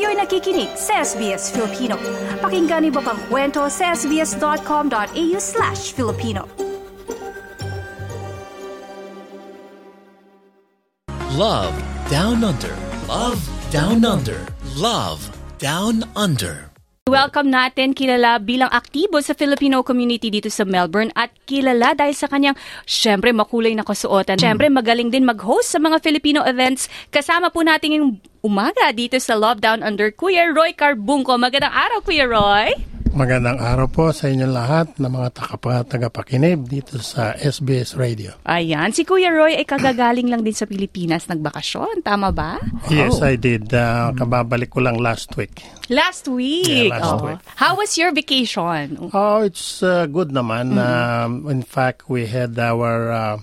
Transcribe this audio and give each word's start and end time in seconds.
Kayo'y 0.00 0.16
nakikinig 0.16 0.72
sa 0.80 1.04
SBS 1.04 1.52
Filipino. 1.52 2.00
Pakinggan 2.40 2.88
niyo 2.88 3.04
pa 3.04 3.12
ang 3.12 3.20
kwento 3.28 3.68
sa 3.68 3.92
sbs.com.au 3.92 5.36
slash 5.36 5.92
Filipino. 5.92 6.48
Love 11.36 11.76
Down 12.08 12.40
Under. 12.40 12.72
Love 13.12 13.44
Down 13.68 14.00
Under. 14.08 14.40
Love 14.80 15.20
Down 15.60 16.08
Under. 16.16 16.72
Welcome 17.04 17.52
natin 17.52 17.92
kilala 17.92 18.40
bilang 18.40 18.72
aktibo 18.72 19.20
sa 19.20 19.36
Filipino 19.36 19.84
community 19.84 20.32
dito 20.32 20.48
sa 20.48 20.64
Melbourne 20.64 21.12
at 21.12 21.28
kilala 21.50 21.98
dahil 21.98 22.14
sa 22.14 22.30
kanyang 22.30 22.54
syempre 22.86 23.34
makulay 23.34 23.74
na 23.74 23.82
kasuotan. 23.82 24.38
Syempre 24.38 24.70
magaling 24.70 25.10
din 25.10 25.26
mag-host 25.26 25.74
sa 25.74 25.82
mga 25.82 25.98
Filipino 25.98 26.46
events. 26.46 26.86
Kasama 27.10 27.50
po 27.50 27.66
natin 27.66 27.98
yung 27.98 28.08
umaga 28.46 28.94
dito 28.94 29.18
sa 29.18 29.34
Love 29.34 29.58
Down 29.58 29.82
Under 29.82 30.14
Kuya 30.14 30.46
Roy 30.54 30.70
Carbunco. 30.70 31.34
Magandang 31.34 31.74
araw 31.74 31.98
Kuya 32.06 32.30
Roy. 32.30 32.89
Magandang 33.10 33.58
araw 33.58 33.90
po 33.90 34.04
sa 34.14 34.30
inyong 34.30 34.54
lahat 34.54 34.86
na 35.02 35.10
mga 35.10 35.34
tagapakinig 35.84 36.62
dito 36.62 36.94
sa 37.02 37.34
SBS 37.34 37.98
Radio. 37.98 38.38
Ayan, 38.46 38.94
si 38.94 39.02
Kuya 39.02 39.34
Roy 39.34 39.58
ay 39.58 39.66
kagagaling 39.66 40.30
lang 40.30 40.46
din 40.46 40.54
sa 40.54 40.62
Pilipinas 40.62 41.26
nagbakasyon, 41.26 42.06
tama 42.06 42.30
ba? 42.30 42.62
Yes, 42.86 43.18
I 43.18 43.34
did. 43.34 43.74
Uh, 43.74 44.14
kababalik 44.14 44.70
ko 44.70 44.78
lang 44.78 45.02
last 45.02 45.34
week. 45.34 45.58
Last 45.90 46.30
week. 46.30 46.70
Yeah, 46.70 46.94
last 46.94 47.18
Oh. 47.18 47.34
week. 47.34 47.42
How 47.58 47.74
was 47.74 47.98
your 47.98 48.14
vacation? 48.14 49.10
Oh, 49.10 49.42
it's 49.42 49.82
uh, 49.82 50.06
good 50.06 50.30
naman. 50.30 50.78
Um, 50.78 51.50
in 51.50 51.66
fact, 51.66 52.06
we 52.06 52.30
had 52.30 52.54
our 52.62 53.10
uh, 53.10 53.36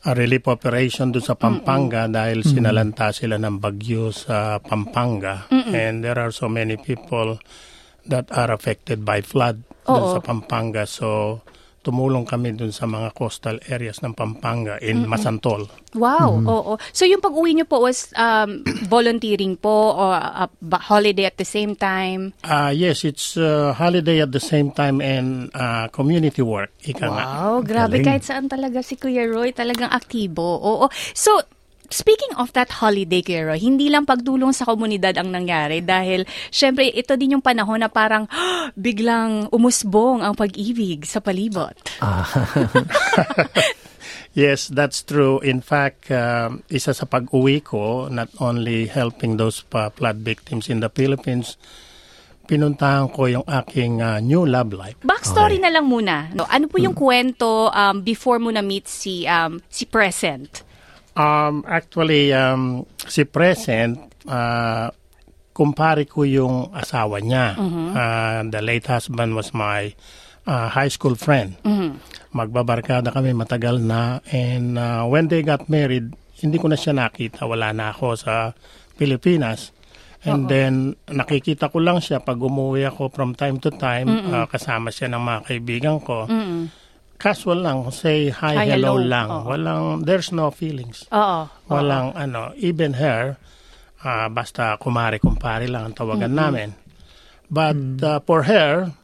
a 0.00 0.12
relief 0.12 0.44
operation 0.44 1.08
doon 1.08 1.24
sa 1.24 1.36
Pampanga 1.36 2.04
dahil 2.04 2.44
sinalanta 2.44 3.16
sila 3.16 3.40
ng 3.40 3.60
bagyo 3.60 4.12
sa 4.12 4.60
Pampanga. 4.60 5.48
And 5.52 6.04
there 6.04 6.20
are 6.20 6.32
so 6.32 6.48
many 6.52 6.76
people 6.76 7.40
that 8.08 8.30
are 8.32 8.54
affected 8.54 9.04
by 9.04 9.20
flood 9.20 9.64
Oo. 9.88 10.16
sa 10.16 10.20
Pampanga. 10.22 10.84
So, 10.86 11.40
tumulong 11.80 12.28
kami 12.28 12.52
doon 12.52 12.76
sa 12.76 12.84
mga 12.84 13.16
coastal 13.16 13.56
areas 13.72 14.04
ng 14.04 14.12
Pampanga 14.12 14.76
in 14.84 15.08
Masantol. 15.08 15.64
Wow, 15.96 16.44
oo. 16.44 16.72
So 16.92 17.08
yung 17.08 17.24
pag-uwi 17.24 17.56
niyo 17.56 17.64
po 17.64 17.80
was 17.80 18.12
um, 18.20 18.60
volunteering 18.92 19.56
po 19.56 19.96
or 19.96 20.12
a 20.12 20.46
ba- 20.60 20.84
holiday 20.84 21.24
at 21.24 21.40
the 21.40 21.48
same 21.48 21.72
time? 21.72 22.36
Uh, 22.44 22.68
yes, 22.68 23.00
it's 23.08 23.40
uh, 23.40 23.72
holiday 23.72 24.20
at 24.20 24.30
the 24.36 24.42
same 24.44 24.70
time 24.76 25.00
and 25.00 25.48
uh, 25.56 25.88
community 25.88 26.44
work. 26.44 26.68
Ika 26.84 27.06
nga. 27.08 27.24
Wow, 27.24 27.64
grabe 27.64 28.04
kahit 28.04 28.28
saan 28.28 28.52
talaga 28.52 28.84
si 28.84 29.00
Kuya 29.00 29.24
Roy, 29.24 29.56
talagang 29.56 29.88
aktibo. 29.88 30.60
Oo. 30.60 30.86
So, 31.16 31.40
Speaking 31.90 32.38
of 32.38 32.54
that 32.54 32.70
holiday, 32.70 33.18
Roy, 33.42 33.58
hindi 33.58 33.90
lang 33.90 34.06
pagtulong 34.06 34.54
sa 34.54 34.62
komunidad 34.62 35.18
ang 35.18 35.34
nangyari 35.34 35.82
dahil 35.82 36.22
syempre 36.54 36.86
ito 36.86 37.18
din 37.18 37.34
yung 37.34 37.42
panahon 37.42 37.82
na 37.82 37.90
parang 37.90 38.30
biglang 38.78 39.50
umusbong 39.50 40.22
ang 40.22 40.38
pag-ibig 40.38 41.02
sa 41.02 41.18
palibot. 41.18 41.74
Yes, 44.30 44.70
that's 44.70 45.02
true. 45.02 45.42
In 45.42 45.58
fact, 45.58 46.06
um, 46.14 46.62
isa 46.70 46.94
sa 46.94 47.02
pag-uwi 47.02 47.66
ko, 47.66 48.06
not 48.06 48.30
only 48.38 48.86
helping 48.86 49.34
those 49.34 49.66
pa 49.66 49.90
flood 49.90 50.22
victims 50.22 50.70
in 50.70 50.78
the 50.78 50.86
Philippines, 50.86 51.58
pinuntahan 52.46 53.10
ko 53.10 53.26
yung 53.26 53.46
aking 53.50 53.98
uh, 53.98 54.22
new 54.22 54.46
love 54.46 54.70
life. 54.70 54.94
Backstory 55.02 55.58
na 55.58 55.74
lang 55.74 55.90
muna. 55.90 56.30
No, 56.30 56.46
ano 56.46 56.70
po 56.70 56.78
yung 56.78 56.94
kwento 56.94 57.74
um, 57.74 58.06
before 58.06 58.38
mo 58.38 58.54
na-meet 58.54 58.86
si, 58.86 59.26
um, 59.26 59.58
si 59.66 59.82
Present? 59.90 60.69
Um, 61.20 61.54
actually, 61.68 62.32
um, 62.32 62.88
si 63.04 63.28
Present, 63.28 64.00
uh, 64.24 64.88
kumpare 65.52 66.08
ko 66.08 66.24
yung 66.24 66.72
asawa 66.72 67.20
niya. 67.20 67.60
Uh, 67.92 68.40
the 68.48 68.64
late 68.64 68.88
husband 68.88 69.36
was 69.36 69.52
my 69.52 69.92
uh, 70.48 70.72
high 70.72 70.88
school 70.88 71.12
friend. 71.12 71.60
Magbabarkada 72.32 73.12
kami 73.12 73.36
matagal 73.36 73.84
na. 73.84 74.24
And 74.32 74.80
uh, 74.80 75.04
when 75.04 75.28
they 75.28 75.44
got 75.44 75.68
married, 75.68 76.16
hindi 76.40 76.56
ko 76.56 76.72
na 76.72 76.80
siya 76.80 76.96
nakita. 76.96 77.44
Wala 77.44 77.76
na 77.76 77.92
ako 77.92 78.16
sa 78.16 78.56
Pilipinas. 78.96 79.76
And 80.20 80.52
then, 80.52 80.72
nakikita 81.08 81.72
ko 81.72 81.80
lang 81.80 81.96
siya 82.04 82.20
pag 82.20 82.36
umuwi 82.36 82.84
ako 82.84 83.08
from 83.08 83.32
time 83.32 83.56
to 83.60 83.72
time. 83.72 84.04
uh, 84.32 84.44
kasama 84.48 84.92
siya 84.92 85.08
ng 85.12 85.20
mga 85.20 85.40
kaibigan 85.48 85.96
ko. 86.00 86.28
Casual 87.20 87.60
lang. 87.60 87.84
Say 87.92 88.32
hi, 88.32 88.56
Hi, 88.56 88.66
hello, 88.72 88.96
hello. 88.96 89.04
lang. 89.04 89.28
Oo. 89.28 89.52
Walang, 89.52 90.08
there's 90.08 90.32
no 90.32 90.48
feelings. 90.48 91.04
Oo. 91.12 91.52
Walang 91.68 92.16
ano, 92.16 92.56
even 92.56 92.96
her, 92.96 93.36
ah, 94.00 94.32
basta 94.32 94.80
kumare 94.80 95.20
kumpare 95.20 95.68
lang 95.68 95.92
ang 95.92 95.94
tawagan 95.94 96.32
namin. 96.32 96.72
But 97.52 98.00
uh, 98.00 98.24
for 98.24 98.48
her, 98.48 98.96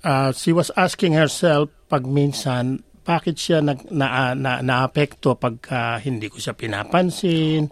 uh, 0.00 0.32
she 0.32 0.56
was 0.56 0.72
asking 0.72 1.12
herself 1.12 1.68
pag 1.92 2.08
minsan, 2.08 2.80
bakit 3.02 3.34
siya 3.34 3.58
nag, 3.58 3.90
na, 3.90 4.32
na, 4.32 4.62
naapekto 4.62 5.34
pagka 5.34 5.98
hindi 5.98 6.30
ko 6.30 6.38
siya 6.38 6.54
pinapansin. 6.54 7.66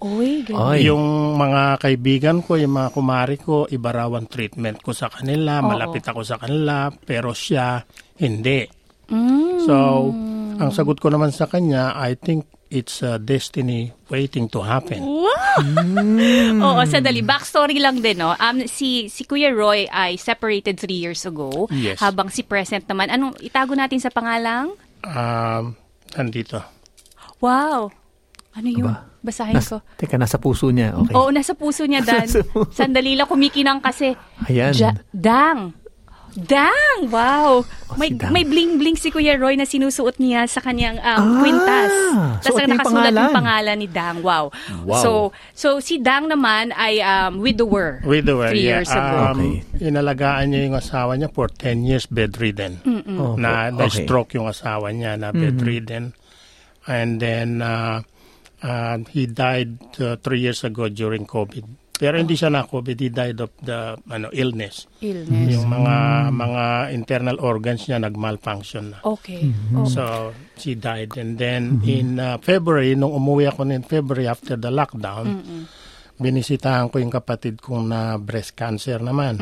Ay. 0.50 0.91
Yung 0.91 1.38
mga 1.38 1.78
kaibigan 1.78 2.43
ko, 2.43 2.59
yung 2.59 2.75
mga 2.75 2.91
kumari 2.91 3.38
ko, 3.38 3.71
iba 3.71 3.94
raw 3.94 4.11
ang 4.11 4.27
treatment 4.27 4.82
ko 4.82 4.91
sa 4.91 5.06
kanila, 5.06 5.62
Oo. 5.62 5.71
malapit 5.71 6.03
ako 6.03 6.21
sa 6.27 6.37
kanila, 6.37 6.91
pero 6.93 7.31
siya 7.31 7.81
hindi. 8.19 8.79
Mm. 9.10 9.66
So, 9.66 9.75
ang 10.56 10.71
sagot 10.71 11.03
ko 11.03 11.10
naman 11.10 11.34
sa 11.34 11.44
kanya, 11.44 11.93
I 11.93 12.15
think 12.15 12.47
it's 12.71 13.03
a 13.03 13.19
destiny 13.19 13.91
waiting 14.09 14.47
to 14.48 14.62
happen. 14.62 15.03
Wow! 15.03 15.59
Oo, 16.62 16.81
sandali. 16.87 17.20
Backstory 17.20 17.82
lang 17.82 17.99
din, 17.99 18.22
no? 18.22 18.32
Um, 18.38 18.65
si, 18.70 19.10
si 19.10 19.26
Kuya 19.26 19.50
Roy 19.50 19.91
ay 19.91 20.15
separated 20.15 20.78
three 20.78 21.03
years 21.03 21.26
ago. 21.26 21.66
Yes. 21.75 21.99
Habang 21.99 22.31
si 22.31 22.47
Present 22.47 22.87
naman. 22.87 23.10
Anong 23.10 23.34
itago 23.43 23.75
natin 23.75 23.99
sa 23.99 24.15
pangalang? 24.15 24.78
Um, 25.03 25.75
nandito. 26.15 26.62
Wow! 27.43 27.91
Ano 28.54 28.69
yun? 28.70 28.87
Aba. 28.87 29.10
Basahin 29.20 29.53
Nas, 29.60 29.69
ko. 29.69 29.84
teka, 30.00 30.16
nasa 30.16 30.41
puso 30.41 30.72
niya. 30.72 30.97
Okay. 30.97 31.12
Oo, 31.12 31.28
nasa 31.28 31.53
puso 31.53 31.84
niya, 31.84 32.00
Dan. 32.00 32.25
Sandali 32.78 33.12
lang, 33.12 33.28
kumikinang 33.28 33.84
kasi. 33.84 34.16
Ayan. 34.49 34.72
Ja- 34.72 34.97
dang! 35.12 35.76
Dang! 36.32 37.08
Wow! 37.08 37.66
May, 37.98 38.10
si 38.10 38.14
Dang. 38.14 38.30
may 38.30 38.46
bling-bling 38.46 38.94
si 38.94 39.10
Kuya 39.10 39.34
Roy 39.34 39.54
na 39.54 39.66
sinusuot 39.66 40.16
niya 40.16 40.46
sa 40.46 40.62
kanyang 40.62 40.96
um, 40.96 41.18
Ah, 41.18 41.41
kwintas. 41.42 41.91
Tapos 42.41 42.58
yung 42.60 42.70
nakasulat 42.70 43.10
yung 43.10 43.18
pangalan. 43.18 43.34
pangalan 43.34 43.76
ni 43.76 43.88
Dang. 43.91 44.16
Wow. 44.22 44.54
Wow. 44.86 45.02
So, 45.02 45.10
so 45.52 45.69
si 45.78 45.98
Dang 45.98 46.26
naman 46.26 46.70
ay 46.70 47.02
um, 47.02 47.42
widower. 47.42 47.98
Widower, 48.02 48.54
Three 48.54 48.62
yeah. 48.62 48.78
years 48.78 48.90
ago. 48.90 49.16
Um, 49.26 49.38
Okay. 49.40 49.88
Inalagaan 49.90 50.52
niya 50.52 50.60
yung 50.66 50.76
asawa 50.76 51.16
niya 51.16 51.28
for 51.28 51.48
10 51.48 51.82
years 51.82 52.06
bedridden. 52.06 52.78
Oh, 53.16 53.34
Na, 53.34 53.72
okay. 53.72 53.76
na-stroke 53.80 54.34
yung 54.34 54.46
asawa 54.46 54.92
niya 54.92 55.16
na 55.16 55.30
bedridden. 55.30 56.12
And 56.86 57.19
then, 57.19 57.58
uh, 57.60 58.02
uh, 58.60 58.96
he 59.08 59.26
died 59.26 59.78
uh, 59.98 60.14
three 60.16 60.40
years 60.40 60.62
ago 60.62 60.86
during 60.86 61.24
COVID. 61.24 61.64
Pero 62.00 62.16
hindi 62.16 62.33
siya 62.33 62.49
na 62.49 62.65
COVID, 62.65 62.97
he 62.97 63.12
died 63.12 63.44
of 63.44 63.53
the 63.61 63.93
ano 64.09 64.33
illness. 64.33 64.88
Illness. 65.05 65.53
Yung 65.53 65.69
mga 65.69 65.97
mga 66.33 66.65
internal 66.97 67.37
organs 67.44 67.84
niya 67.84 68.00
nag-malfunction 68.00 68.97
na. 68.97 68.99
Okay. 69.05 69.53
Oh. 69.77 69.84
So, 69.84 70.33
she 70.56 70.81
died. 70.81 71.12
And 71.21 71.37
then, 71.37 71.84
in 71.84 72.16
uh, 72.16 72.41
February, 72.41 72.97
nung 72.97 73.12
umuwi 73.12 73.53
ako 73.53 73.69
in 73.69 73.84
February 73.84 74.25
after 74.25 74.56
the 74.56 74.72
lockdown, 74.72 75.44
binisitahan 76.16 76.88
ko 76.88 77.05
yung 77.05 77.12
kapatid 77.12 77.61
kong 77.61 77.93
na 77.93 78.17
breast 78.17 78.56
cancer 78.56 78.97
naman. 79.05 79.37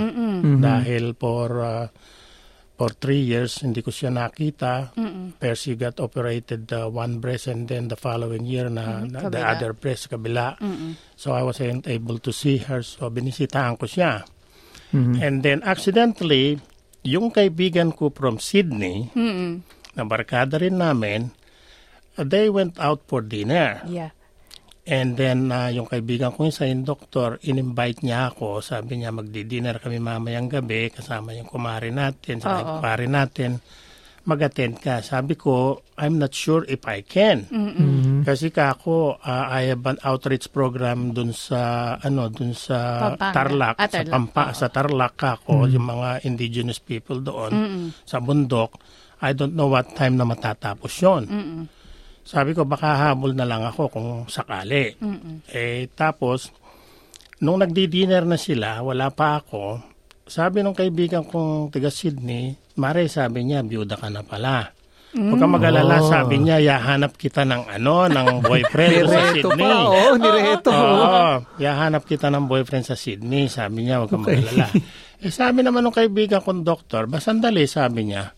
Dahil 0.58 1.14
for 1.14 1.62
uh, 1.62 1.86
for 2.78 2.94
three 2.94 3.18
years, 3.18 3.58
hindi 3.66 3.82
ko 3.82 3.90
siya 3.90 4.14
nakita. 4.14 4.94
First, 5.42 5.66
she 5.66 5.74
got 5.74 5.98
operated 5.98 6.70
uh, 6.70 6.86
one 6.86 7.18
breast 7.18 7.50
and 7.50 7.66
then 7.66 7.90
the 7.90 7.98
following 7.98 8.46
year 8.46 8.70
na, 8.70 9.02
na 9.02 9.26
the 9.26 9.42
Kabila. 9.42 9.50
other 9.50 9.70
breast 9.74 10.06
kabila. 10.06 10.54
So, 11.18 11.34
I 11.34 11.42
wasn't 11.42 11.90
able 11.90 12.22
to 12.22 12.30
see 12.30 12.62
her. 12.70 12.86
So, 12.86 13.10
binisitahan 13.10 13.82
ko 13.82 13.90
siya. 13.90 14.22
And 14.94 15.42
then, 15.42 15.66
accidentally, 15.66 16.62
yung 17.02 17.34
kaibigan 17.34 17.92
ko 17.92 18.14
from 18.14 18.38
Sydney, 18.38 19.10
na 19.98 20.02
barkada 20.06 20.62
rin 20.62 20.78
namin, 20.78 21.34
uh, 22.14 22.22
they 22.22 22.46
went 22.46 22.78
out 22.78 23.02
for 23.10 23.18
dinner. 23.20 23.82
Yeah. 23.90 24.14
And 24.88 25.20
then, 25.20 25.52
uh, 25.52 25.68
yung 25.68 25.84
kaibigan 25.84 26.32
ko 26.32 26.48
isa, 26.48 26.64
yung 26.64 26.88
doktor, 26.88 27.36
in-invite 27.44 28.00
niya 28.00 28.32
ako. 28.32 28.64
Sabi 28.64 29.04
niya, 29.04 29.12
magdi-dinner 29.12 29.76
kami 29.84 30.00
mamayang 30.00 30.48
gabi, 30.48 30.88
kasama 30.88 31.36
yung 31.36 31.44
kumari 31.44 31.92
natin, 31.92 32.40
sa 32.40 32.64
kumari 32.64 33.04
natin. 33.04 33.60
Mag-attend 34.24 34.80
ka. 34.80 35.04
Sabi 35.04 35.36
ko, 35.36 35.84
I'm 36.00 36.16
not 36.16 36.32
sure 36.32 36.64
if 36.64 36.88
I 36.88 37.04
can. 37.04 37.44
Kasi 38.24 38.48
ka 38.48 38.76
ako, 38.76 39.20
uh, 39.20 39.44
I 39.48 39.72
have 39.72 39.84
an 39.84 40.00
outreach 40.04 40.48
program 40.48 41.12
dun 41.12 41.36
sa, 41.36 41.92
ano, 42.00 42.32
dun 42.32 42.56
sa 42.56 43.12
Pampanga. 43.12 43.36
Tarlac. 43.36 43.76
Ah, 43.76 43.88
Sa 43.88 43.92
Tarlac, 43.92 44.12
Pampa, 44.12 44.44
oo. 44.44 44.56
sa 44.56 44.66
Tarlac 44.72 45.16
ako, 45.20 45.52
yung 45.68 45.84
mga 45.84 46.24
indigenous 46.24 46.80
people 46.80 47.20
doon, 47.20 47.52
sa 48.08 48.24
bundok. 48.24 48.80
I 49.20 49.36
don't 49.36 49.52
know 49.52 49.68
what 49.68 49.92
time 49.92 50.16
na 50.16 50.24
matatapos 50.24 50.92
yon. 51.04 51.22
Sabi 52.28 52.52
ko, 52.52 52.68
baka 52.68 53.08
habol 53.08 53.32
na 53.32 53.48
lang 53.48 53.64
ako 53.64 53.82
kung 53.88 54.08
sakali. 54.28 54.92
Eh, 55.48 55.88
tapos, 55.90 56.52
nung 57.40 57.56
nagdi-dinner 57.56 58.22
na 58.22 58.36
sila, 58.36 58.84
wala 58.84 59.08
pa 59.08 59.40
ako, 59.40 59.80
sabi 60.28 60.60
nung 60.60 60.76
kaibigan 60.76 61.24
kong 61.24 61.72
taga 61.72 61.88
Sydney, 61.88 62.52
Mare, 62.76 63.08
sabi 63.08 63.42
niya, 63.42 63.64
byuda 63.64 63.96
ka 63.96 64.06
na 64.06 64.20
pala. 64.20 64.70
Huwag 65.08 65.40
kang 65.40 65.50
mag-alala, 65.50 65.98
Oh. 65.98 66.06
sabi 66.06 66.36
niya, 66.36 66.60
yahanap 66.60 67.16
kita 67.16 67.42
ng 67.42 67.64
ano, 67.66 68.06
ng 68.06 68.26
boyfriend 68.44 69.08
sa 69.08 69.18
Nireto 69.24 69.48
Sydney. 69.50 69.64
pa, 69.64 69.88
oh, 69.88 70.14
nireto. 70.14 70.70
Oo, 70.70 71.26
yahanap 71.56 72.02
kita 72.04 72.28
ng 72.28 72.44
boyfriend 72.44 72.84
sa 72.84 72.92
Sydney. 72.92 73.48
Sabi 73.48 73.88
niya, 73.88 73.98
huwag 73.98 74.12
kang 74.12 74.20
Okay. 74.20 74.36
mag-alala. 74.36 74.68
Eh, 75.18 75.32
sabi 75.32 75.64
naman 75.64 75.80
ng 75.80 75.96
kaibigan 75.96 76.38
kong 76.38 76.60
doktor, 76.60 77.08
ba 77.08 77.18
sandali, 77.18 77.64
sabi 77.64 78.12
niya. 78.12 78.36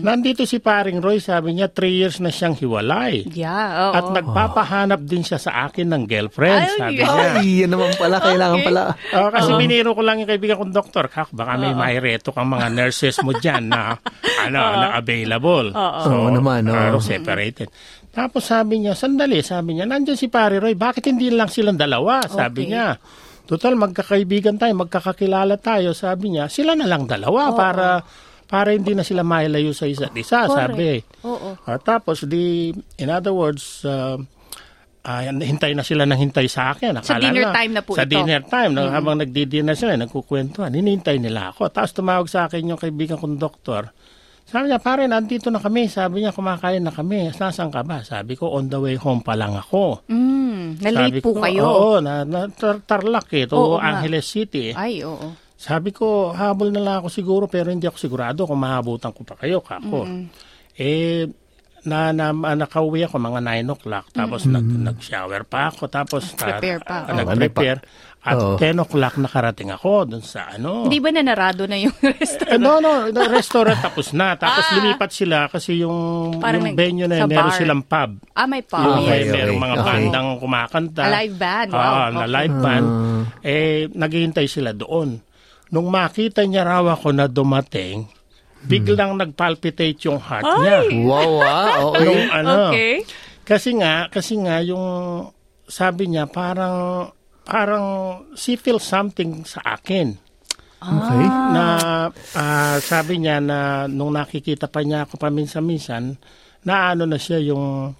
Nandito 0.00 0.46
si 0.46 0.62
paring 0.62 1.02
Roy, 1.02 1.18
sabi 1.18 1.52
niya, 1.52 1.68
three 1.68 1.98
years 1.98 2.22
na 2.22 2.30
siyang 2.30 2.54
hiwalay. 2.54 3.26
Yeah, 3.28 3.90
oo. 3.90 3.92
At 3.92 4.06
nagpapahanap 4.14 5.02
din 5.02 5.20
siya 5.20 5.36
sa 5.36 5.66
akin 5.66 5.90
ng 5.90 6.02
girlfriend, 6.06 6.62
Ay, 6.64 6.76
sabi 6.76 7.00
yeah. 7.00 7.10
niya. 7.10 7.30
Ay, 7.36 7.48
yan 7.66 7.70
naman 7.74 7.92
pala, 7.94 8.16
kailangan 8.18 8.58
pala. 8.62 8.82
Oh, 9.12 9.28
kasi 9.28 9.50
biniro 9.56 9.92
ko 9.92 10.00
lang 10.00 10.22
yung 10.22 10.30
kaibigan 10.30 10.56
kong 10.56 10.72
doktor. 10.72 11.08
Kak, 11.08 11.32
baka 11.32 11.56
may 11.56 11.72
maireto 11.72 12.30
kang 12.30 12.48
mga 12.48 12.68
nurses 12.70 13.18
mo 13.20 13.32
dyan 13.32 13.68
na, 13.68 13.98
ano, 14.46 14.60
na 14.78 14.96
available. 14.96 15.74
So, 15.74 16.10
Oo 16.14 16.28
naman, 16.30 16.64
oo. 16.64 16.76
ano, 16.76 16.98
separated. 17.02 17.68
Tapos 18.08 18.48
sabi 18.48 18.82
niya, 18.82 18.96
sandali, 18.96 19.44
sabi 19.44 19.76
niya, 19.76 19.84
nandyan 19.84 20.16
si 20.16 20.26
Pare 20.26 20.58
Roy, 20.58 20.74
bakit 20.74 21.06
hindi 21.06 21.28
lang 21.28 21.46
silang 21.46 21.76
dalawa? 21.76 22.24
Sabi 22.24 22.64
Okay. 22.64 22.70
niya. 22.72 22.88
Total, 23.48 23.72
magkakaibigan 23.76 24.60
tayo, 24.60 24.76
magkakakilala 24.76 25.56
tayo. 25.56 25.96
Sabi 25.96 26.36
niya, 26.36 26.52
sila 26.52 26.76
na 26.76 26.84
lang 26.84 27.08
dalawa 27.08 27.48
para 27.56 28.04
para 28.48 28.72
hindi 28.72 28.96
na 28.96 29.04
sila 29.04 29.20
mailayo 29.20 29.76
sa 29.76 29.84
isa't 29.84 30.16
isa, 30.16 30.48
sabi. 30.48 31.04
Oo. 31.22 31.60
Ah, 31.68 31.76
tapos, 31.76 32.24
di, 32.24 32.72
in 32.96 33.08
other 33.12 33.36
words, 33.36 33.84
uh, 33.84 34.16
ah, 35.04 35.20
hintay 35.28 35.76
na 35.76 35.84
sila 35.84 36.08
ng 36.08 36.16
hintay 36.16 36.48
sa 36.48 36.72
akin. 36.72 36.96
Sa 37.04 37.20
Akala 37.20 37.28
dinner 37.28 37.44
na- 37.44 37.54
time 37.54 37.72
na 37.76 37.82
po 37.84 37.92
Sa 37.92 38.08
ito. 38.08 38.12
dinner 38.16 38.42
time. 38.48 38.72
No, 38.72 38.88
Habang 38.88 39.20
nagdi-dinner 39.20 39.76
sila, 39.76 40.00
nagkukwentuhan. 40.00 40.72
Hinihintay 40.72 41.20
nila 41.20 41.52
ako. 41.52 41.68
Tapos 41.68 41.92
tumawag 41.92 42.26
sa 42.32 42.48
akin 42.48 42.72
yung 42.72 42.80
kaibigan 42.80 43.20
kong 43.20 43.36
doktor. 43.36 43.92
Sabi 44.48 44.72
niya, 44.72 44.80
pare, 44.80 45.04
nandito 45.04 45.52
na 45.52 45.60
kami. 45.60 45.92
Sabi 45.92 46.24
niya, 46.24 46.32
kumakain 46.32 46.80
na 46.80 46.88
kami. 46.88 47.28
Nasaan 47.28 47.68
ka 47.68 47.84
ba? 47.84 48.00
Sabi 48.00 48.32
ko, 48.32 48.56
on 48.56 48.72
the 48.72 48.80
way 48.80 48.96
home 48.96 49.20
pa 49.20 49.36
lang 49.36 49.52
ako. 49.52 50.08
Mm, 50.08 50.80
na-late 50.80 51.20
po 51.20 51.36
ko, 51.36 51.44
kayo. 51.44 51.60
Oo, 51.68 51.90
na, 52.00 52.24
na 52.24 52.48
tar- 52.48 52.80
Tarlac 52.80 53.28
eh, 53.36 53.44
to 53.44 53.60
Oo. 53.60 53.76
Angeles 53.76 54.24
City. 54.24 54.72
Ay, 54.72 55.04
oo. 55.04 55.36
Sabi 55.58 55.90
ko, 55.90 56.30
habol 56.30 56.70
na 56.70 56.78
lang 56.78 56.94
ako 56.96 57.08
siguro 57.10 57.44
pero 57.44 57.68
hindi 57.68 57.84
ako 57.84 57.98
sigurado 57.98 58.46
kung 58.46 58.62
mahabutan 58.62 59.10
ko 59.10 59.26
pa 59.26 59.34
kayo, 59.34 59.58
kako. 59.58 60.06
Eh, 60.72 61.26
na, 61.82 62.10
na, 62.10 62.30
nakauwi 62.32 63.02
ako 63.02 63.18
mga 63.18 63.40
9 63.64 63.74
o'clock. 63.74 64.06
Tapos 64.12 64.46
nag, 64.46 64.62
nag-shower 64.62 65.42
pa 65.42 65.66
ako. 65.68 65.86
Tapos 65.88 66.30
Prepare 66.32 66.78
pa. 66.80 67.02
ah, 67.02 67.10
Oh, 67.10 67.16
nag-prepare. 67.16 67.80
At 68.20 68.34
Oo. 68.36 68.54
10 68.54 68.76
o'clock 68.76 69.14
nakarating 69.16 69.70
ako 69.70 70.04
dun 70.04 70.20
sa 70.20 70.50
ano. 70.52 70.84
Hindi 70.84 70.98
ba 70.98 71.10
nanarado 71.10 71.64
na 71.64 71.74
yung 71.74 71.94
restaurant? 72.12 72.50
Eh, 72.50 72.58
no, 72.58 72.78
no, 72.78 73.08
the 73.08 73.24
restaurant 73.24 73.78
tapos 73.78 74.10
na. 74.10 74.34
Tapos 74.34 74.62
Ah. 74.64 74.74
lumipat 74.74 75.10
sila 75.10 75.46
kasi 75.46 75.80
yung, 75.80 75.98
Parang 76.36 76.66
yung 76.66 76.74
venue 76.74 77.06
na 77.06 77.18
yun, 77.18 77.30
meron 77.30 77.50
bar. 77.50 77.56
silang 77.56 77.82
pub. 77.82 78.10
Ah, 78.30 78.44
may 78.44 78.60
pa. 78.60 78.78
Yung 78.78 78.98
Okay, 79.00 79.10
may 79.22 79.22
merong 79.32 79.50
okay, 79.52 79.64
mga 79.64 79.74
okay. 79.74 79.86
bandang 79.88 80.28
kumakanta. 80.36 81.02
A 81.02 81.10
live 81.16 81.36
band, 81.36 81.68
wow, 81.70 81.78
Ah, 81.80 82.08
na 82.08 82.18
okay. 82.20 82.30
live 82.32 82.56
band. 82.58 82.86
Eh, 83.40 83.78
naghihintay 83.88 84.46
sila 84.46 84.70
doon. 84.72 85.08
Nung 85.68 85.88
makita 85.88 86.44
niya 86.44 86.64
raw 86.64 86.84
ako 86.88 87.12
na 87.12 87.28
dumating, 87.28 88.08
biglang 88.64 89.14
nagpalpitate 89.14 90.00
yung 90.04 90.18
heart 90.18 90.44
niya. 90.58 90.78
Wow, 91.04 91.32
ah. 91.40 91.66
Okay. 91.92 92.04
Nung 92.04 92.24
ano, 92.30 92.52
Okay. 92.72 92.94
kasi 93.44 93.76
nga, 93.76 94.08
kasi 94.08 94.34
nga 94.40 94.58
yung 94.60 94.84
sabi 95.68 96.08
niya 96.08 96.24
parang 96.24 97.08
parang 97.44 97.84
she 98.32 98.56
feels 98.56 98.84
something 98.84 99.44
sa 99.44 99.60
akin 99.76 100.16
Okay. 100.78 101.24
na 101.52 101.64
ah, 102.32 102.76
sabi 102.78 103.18
niya 103.18 103.42
na 103.42 103.58
nung 103.84 104.14
nakikita 104.14 104.70
pa 104.70 104.80
niya 104.80 105.04
ako 105.04 105.18
paminsan-minsan 105.18 106.14
na 106.62 106.94
ano 106.94 107.02
na 107.02 107.18
siya 107.18 107.42
yung 107.42 107.92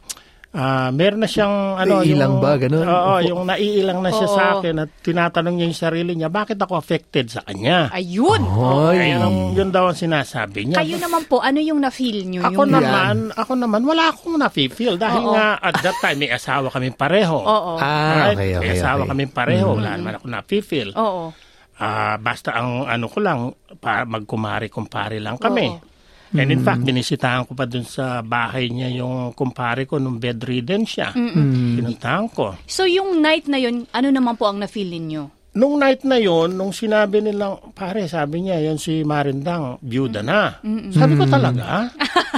ah, 0.54 0.88
meron 0.94 1.20
na 1.20 1.28
siyang 1.28 1.76
ano 1.76 2.00
Naiilang 2.00 2.38
yung, 2.38 2.44
ba? 2.44 2.52
Ganun? 2.56 2.86
Oo, 2.86 3.12
Opo. 3.20 3.26
yung 3.26 3.42
naiilang 3.44 4.00
na 4.00 4.10
siya 4.12 4.28
Oo. 4.28 4.36
sa 4.36 4.42
akin 4.56 4.74
at 4.84 4.90
tinatanong 5.04 5.54
niya 5.56 5.66
yung 5.68 5.78
sarili 5.78 6.12
niya 6.16 6.28
bakit 6.32 6.56
ako 6.56 6.78
affected 6.80 7.28
sa 7.28 7.44
kanya. 7.44 7.92
Ayun. 7.92 8.42
Ay. 8.88 9.12
Ayun 9.12 9.20
ang 9.20 9.36
yun 9.52 9.68
daw 9.68 9.92
ang 9.92 9.98
sinasabi 9.98 10.72
niya. 10.72 10.80
Kayo 10.80 10.96
naman 10.96 11.22
po, 11.28 11.44
ano 11.44 11.58
yung 11.60 11.80
na-feel 11.82 12.24
nyo? 12.28 12.42
Ako 12.48 12.62
yung... 12.64 12.72
naman, 12.74 13.16
ako 13.36 13.52
naman 13.58 13.80
wala 13.84 14.14
akong 14.14 14.36
na-feel 14.40 14.94
dahil 14.96 15.22
Oo. 15.24 15.34
nga 15.36 15.60
at 15.60 15.74
that 15.84 15.96
time 16.00 16.18
may 16.22 16.30
asawa 16.32 16.68
kami 16.72 16.88
pareho. 16.96 17.36
Oo. 17.38 17.72
Ah, 17.76 18.32
okay, 18.32 18.56
okay, 18.56 18.62
May 18.62 18.70
asawa 18.78 19.04
okay. 19.04 19.10
kami 19.12 19.24
pareho, 19.28 19.68
wala 19.76 19.90
naman 19.98 20.14
ako 20.16 20.26
na-feel. 20.30 20.90
Oo. 20.96 21.34
Ah, 21.78 22.18
basta 22.18 22.58
ang 22.58 22.90
ano 22.90 23.06
ko 23.06 23.22
lang, 23.22 23.54
para 23.78 24.02
magkumari-kumpare 24.02 25.22
lang 25.22 25.38
kami. 25.38 25.70
Oo. 25.70 25.87
And 26.34 26.48
in 26.50 26.60
fact, 26.60 26.82
binisitahan 26.82 27.48
ko 27.48 27.52
pa 27.52 27.64
dun 27.64 27.84
sa 27.84 28.20
bahay 28.20 28.68
niya 28.68 28.92
yung 28.92 29.32
kumpare 29.32 29.88
ko 29.88 29.96
nung 29.96 30.16
bedridden 30.16 30.84
siya. 30.84 31.12
Pinuntahan 31.12 32.28
ko. 32.28 32.52
So 32.64 32.84
yung 32.84 33.20
night 33.20 33.48
na 33.48 33.56
yun, 33.56 33.88
ano 33.88 34.08
naman 34.08 34.36
po 34.36 34.48
ang 34.48 34.60
na-feel 34.60 34.88
ninyo? 34.88 35.38
Nung 35.58 35.80
night 35.80 36.06
na 36.06 36.20
yon, 36.20 36.54
nung 36.54 36.70
sinabi 36.70 37.18
nilang, 37.18 37.72
pare, 37.74 38.06
sabi 38.06 38.46
niya, 38.46 38.62
yon 38.62 38.78
si 38.78 39.02
Marindang, 39.02 39.80
byuda 39.82 40.22
na. 40.22 40.60
Sabi 40.94 41.18
ko 41.18 41.24
talaga? 41.26 41.88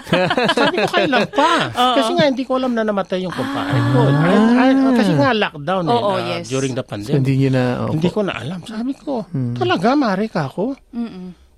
sabi 0.56 0.80
ko, 0.80 0.88
kailan 0.88 1.28
pa? 1.28 1.68
Kasi 2.00 2.16
nga, 2.16 2.24
hindi 2.30 2.48
ko 2.48 2.56
alam 2.56 2.72
na 2.72 2.80
namatay 2.80 3.20
yung 3.20 3.34
kumpare 3.34 3.76
ko. 3.92 4.08
Ay, 4.08 4.38
ay, 4.56 4.70
kasi 4.96 5.12
nga, 5.18 5.36
lockdown 5.36 5.84
eh, 5.84 5.92
Oo, 5.92 6.10
na 6.16 6.28
yes. 6.32 6.48
during 6.48 6.72
the 6.72 6.80
So, 6.80 6.88
pandemic. 6.88 7.20
hindi 7.20 7.34
nyo 7.44 7.50
na. 7.52 7.62
Hindi 7.92 8.08
ko 8.08 8.20
na 8.24 8.32
alam. 8.40 8.58
Sabi 8.64 8.92
ko, 8.96 9.26
talaga, 9.52 9.88
mare 9.92 10.26
ka 10.30 10.48
ako? 10.48 10.78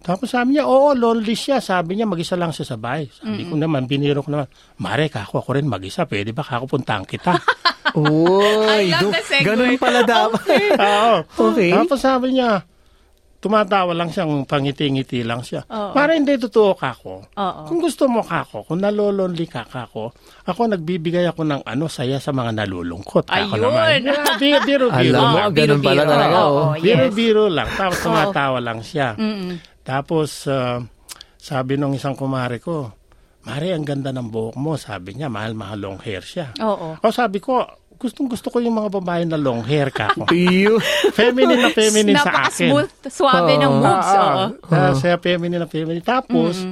Tapos 0.02 0.26
sabi 0.28 0.58
niya, 0.58 0.66
oo, 0.66 0.92
lonely 0.92 1.32
siya. 1.32 1.62
Sabi 1.62 1.94
niya, 1.94 2.10
mag-isa 2.10 2.34
lang 2.34 2.50
siya 2.50 2.66
sa 2.66 2.76
bahay. 2.76 3.06
Sabi 3.06 3.46
ko 3.46 3.54
naman, 3.54 3.86
biniro 3.86 4.20
ko 4.20 4.34
naman, 4.34 4.50
mare 4.82 5.06
ka 5.06 5.22
ako, 5.22 5.46
rin 5.54 5.70
mag-isa. 5.70 6.04
Pwede 6.04 6.34
ba 6.34 6.42
kakupuntahan 6.42 7.06
kita? 7.06 7.38
Uy, 7.98 8.90
do- 8.98 9.12
ganun 9.44 9.78
pala 9.78 10.02
dapat. 10.10 10.42
Oo. 10.74 11.14
Okay. 11.52 11.70
Tapos 11.70 11.98
sabi 12.00 12.34
niya, 12.34 12.64
tumatawa 13.42 13.90
lang 13.90 14.08
siyang 14.08 14.46
pangiti-ngiti 14.46 15.26
lang 15.26 15.42
siya. 15.42 15.66
Para 15.66 16.14
hindi 16.14 16.38
totoo 16.38 16.78
ka 16.78 16.94
ako. 16.94 17.12
Oo. 17.34 17.60
Kung 17.66 17.82
gusto 17.82 18.06
mo 18.06 18.22
ka 18.22 18.46
ako, 18.46 18.64
kung 18.70 18.80
nalolonely 18.80 19.50
ka 19.50 19.66
ka 19.66 19.90
ako, 19.90 20.14
ako 20.46 20.60
nagbibigay 20.70 21.26
ako 21.26 21.42
ng 21.42 21.62
ano 21.66 21.90
saya 21.90 22.22
sa 22.22 22.30
mga 22.30 22.54
nalulungkot. 22.54 23.26
Ako 23.28 23.54
Ayun. 23.58 23.60
naman. 23.60 23.98
Yeah, 24.06 24.38
bi- 24.40 24.62
biro-biro 24.62 25.18
Alam 25.18 25.26
mo, 25.26 25.38
ganun 25.50 25.80
pala 25.82 26.02
talaga. 26.06 26.36
Oo, 26.38 26.54
oh. 26.54 26.72
yes. 26.78 26.82
Biro-biro 26.86 27.44
lang. 27.50 27.68
Tapos 27.74 27.98
tumatawa 27.98 28.58
lang 28.62 28.78
siya. 28.80 29.18
Tapos 29.82 30.46
ah, 30.46 30.78
sabi 31.36 31.74
nung 31.74 31.92
isang 31.92 32.14
kumare 32.14 32.58
ko, 32.58 32.94
Mare, 33.42 33.74
ang 33.74 33.82
ganda 33.82 34.14
ng 34.14 34.30
buhok 34.30 34.54
mo. 34.54 34.78
Sabi 34.78 35.18
niya, 35.18 35.26
mahal-mahal 35.26 35.74
long 35.74 35.98
hair 35.98 36.22
siya. 36.22 36.54
Oo. 36.62 36.94
O 37.02 37.10
sabi 37.10 37.42
ko, 37.42 37.58
gustong 37.98 38.30
gusto 38.30 38.54
ko 38.54 38.62
yung 38.62 38.78
mga 38.78 39.02
babae 39.02 39.26
na 39.26 39.34
long 39.34 39.66
hair 39.66 39.90
ka 39.90 40.14
ko. 40.14 40.30
Feminine 41.10 41.58
na 41.58 41.74
feminine 41.74 42.14
sa 42.22 42.46
akin. 42.46 42.70
Napaka-smooth, 42.70 43.10
suabe 43.10 43.58
ng 43.58 43.66
Oo. 43.66 43.82
moves. 43.82 44.10
Ah, 44.14 44.22
Oo. 44.22 44.44
ah, 44.70 44.94
Kaya 44.94 45.18
feminine 45.18 45.58
na 45.58 45.66
feminine. 45.66 46.06
Tapos, 46.06 46.62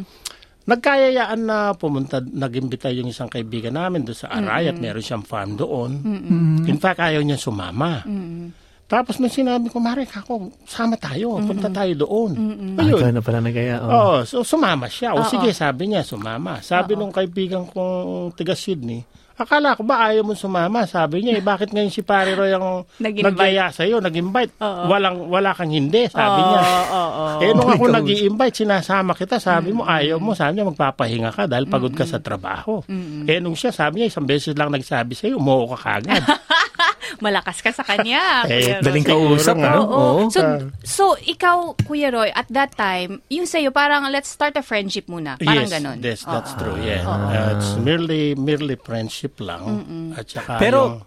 nagkayayaan 0.62 1.40
na 1.42 1.74
pumunta, 1.74 2.22
nag-imbita 2.22 2.86
yung 2.94 3.10
isang 3.10 3.26
kaibigan 3.26 3.74
namin 3.74 4.06
doon 4.06 4.14
sa 4.14 4.30
Aray 4.30 4.70
at 4.70 4.78
meron 4.78 5.02
siyang 5.02 5.26
farm 5.26 5.58
doon. 5.58 5.90
In 6.70 6.78
fact, 6.78 7.02
ayaw 7.02 7.18
niya 7.18 7.34
sumama. 7.34 8.06
Tapos 8.90 9.22
nung 9.22 9.30
sinabi 9.30 9.70
ko, 9.70 9.78
Mare, 9.78 10.02
kako, 10.02 10.50
sama 10.66 10.98
tayo, 10.98 11.38
punta 11.46 11.70
tayo 11.70 11.94
doon. 11.94 12.30
Ah, 12.74 12.82
Ayun. 12.82 12.98
ikaw 12.98 13.10
na 13.14 13.22
pala 13.22 13.38
nagaya. 13.38 13.78
Oh. 13.78 13.86
Oo, 13.86 14.14
so 14.26 14.42
sumama 14.42 14.90
siya. 14.90 15.14
O 15.14 15.22
Oo. 15.22 15.30
sige, 15.30 15.54
sabi 15.54 15.94
niya, 15.94 16.02
sumama. 16.02 16.58
Sabi 16.58 16.98
nung 16.98 17.14
kaibigan 17.14 17.70
kong 17.70 18.34
taga 18.34 18.58
Sydney, 18.58 19.06
akala 19.38 19.78
ko 19.78 19.86
ba 19.86 20.10
ayaw 20.10 20.26
mo 20.26 20.34
sumama? 20.34 20.90
Sabi 20.90 21.22
niya, 21.22 21.38
eh, 21.38 21.44
bakit 21.46 21.70
ngayon 21.70 21.88
si 21.88 22.02
Pare 22.02 22.34
Roy 22.34 22.50
ang 22.50 22.82
Nag-invite. 22.98 23.24
nagaya 23.30 23.70
sa'yo, 23.70 24.02
nag-invite? 24.02 24.58
Walang, 24.58 25.30
wala 25.30 25.54
kang 25.54 25.70
hindi, 25.70 26.10
sabi 26.10 26.40
niya. 26.50 26.60
Oo, 26.60 26.98
oo. 26.98 27.24
Eh, 27.46 27.50
nung 27.54 27.70
ako 27.70 27.84
nag 27.94 28.04
invite 28.10 28.58
sinasama 28.58 29.14
kita, 29.14 29.38
sabi 29.38 29.70
mo, 29.70 29.86
ayaw 29.86 30.18
mo, 30.18 30.34
sabi 30.34 30.58
niya, 30.58 30.66
magpapahinga 30.66 31.30
ka 31.30 31.46
dahil 31.46 31.70
pagod 31.70 31.94
ka 31.94 32.02
sa 32.04 32.18
trabaho. 32.18 32.82
Eh, 33.24 33.38
nung 33.38 33.54
siya, 33.54 33.70
sabi 33.70 34.02
niya, 34.02 34.10
isang 34.12 34.26
beses 34.26 34.52
lang 34.58 34.68
nagsabi 34.68 35.14
sa'yo, 35.14 35.38
umuo 35.38 35.70
ka 35.72 35.78
kagad. 35.78 36.26
Malakas 37.20 37.60
ka 37.60 37.70
sa 37.70 37.84
kanya. 37.84 38.42
Eh. 38.50 38.80
Daling 38.80 39.04
kausap, 39.04 39.56
nga. 39.60 39.76
ano? 39.76 39.80
Oo. 39.84 39.92
Oo. 39.92 40.22
So, 40.28 40.40
so, 40.82 41.04
ikaw, 41.16 41.76
Kuya 41.84 42.10
Roy, 42.10 42.32
at 42.32 42.48
that 42.50 42.74
time, 42.74 43.20
yung 43.28 43.44
sa'yo, 43.44 43.70
parang 43.70 44.08
let's 44.08 44.28
start 44.28 44.56
a 44.56 44.64
friendship 44.64 45.06
muna. 45.06 45.36
Parang 45.36 45.68
yes, 45.68 45.72
ganon. 45.72 45.96
yes, 46.00 46.20
that's 46.24 46.52
Oo. 46.56 46.60
true, 46.60 46.78
yeah. 46.80 47.04
Uh, 47.04 47.54
it's 47.54 47.76
merely, 47.78 48.32
merely 48.34 48.74
friendship 48.74 49.38
lang. 49.38 49.62
At 50.16 50.26
saka 50.26 50.56
Pero, 50.58 50.80
yung- 50.80 51.00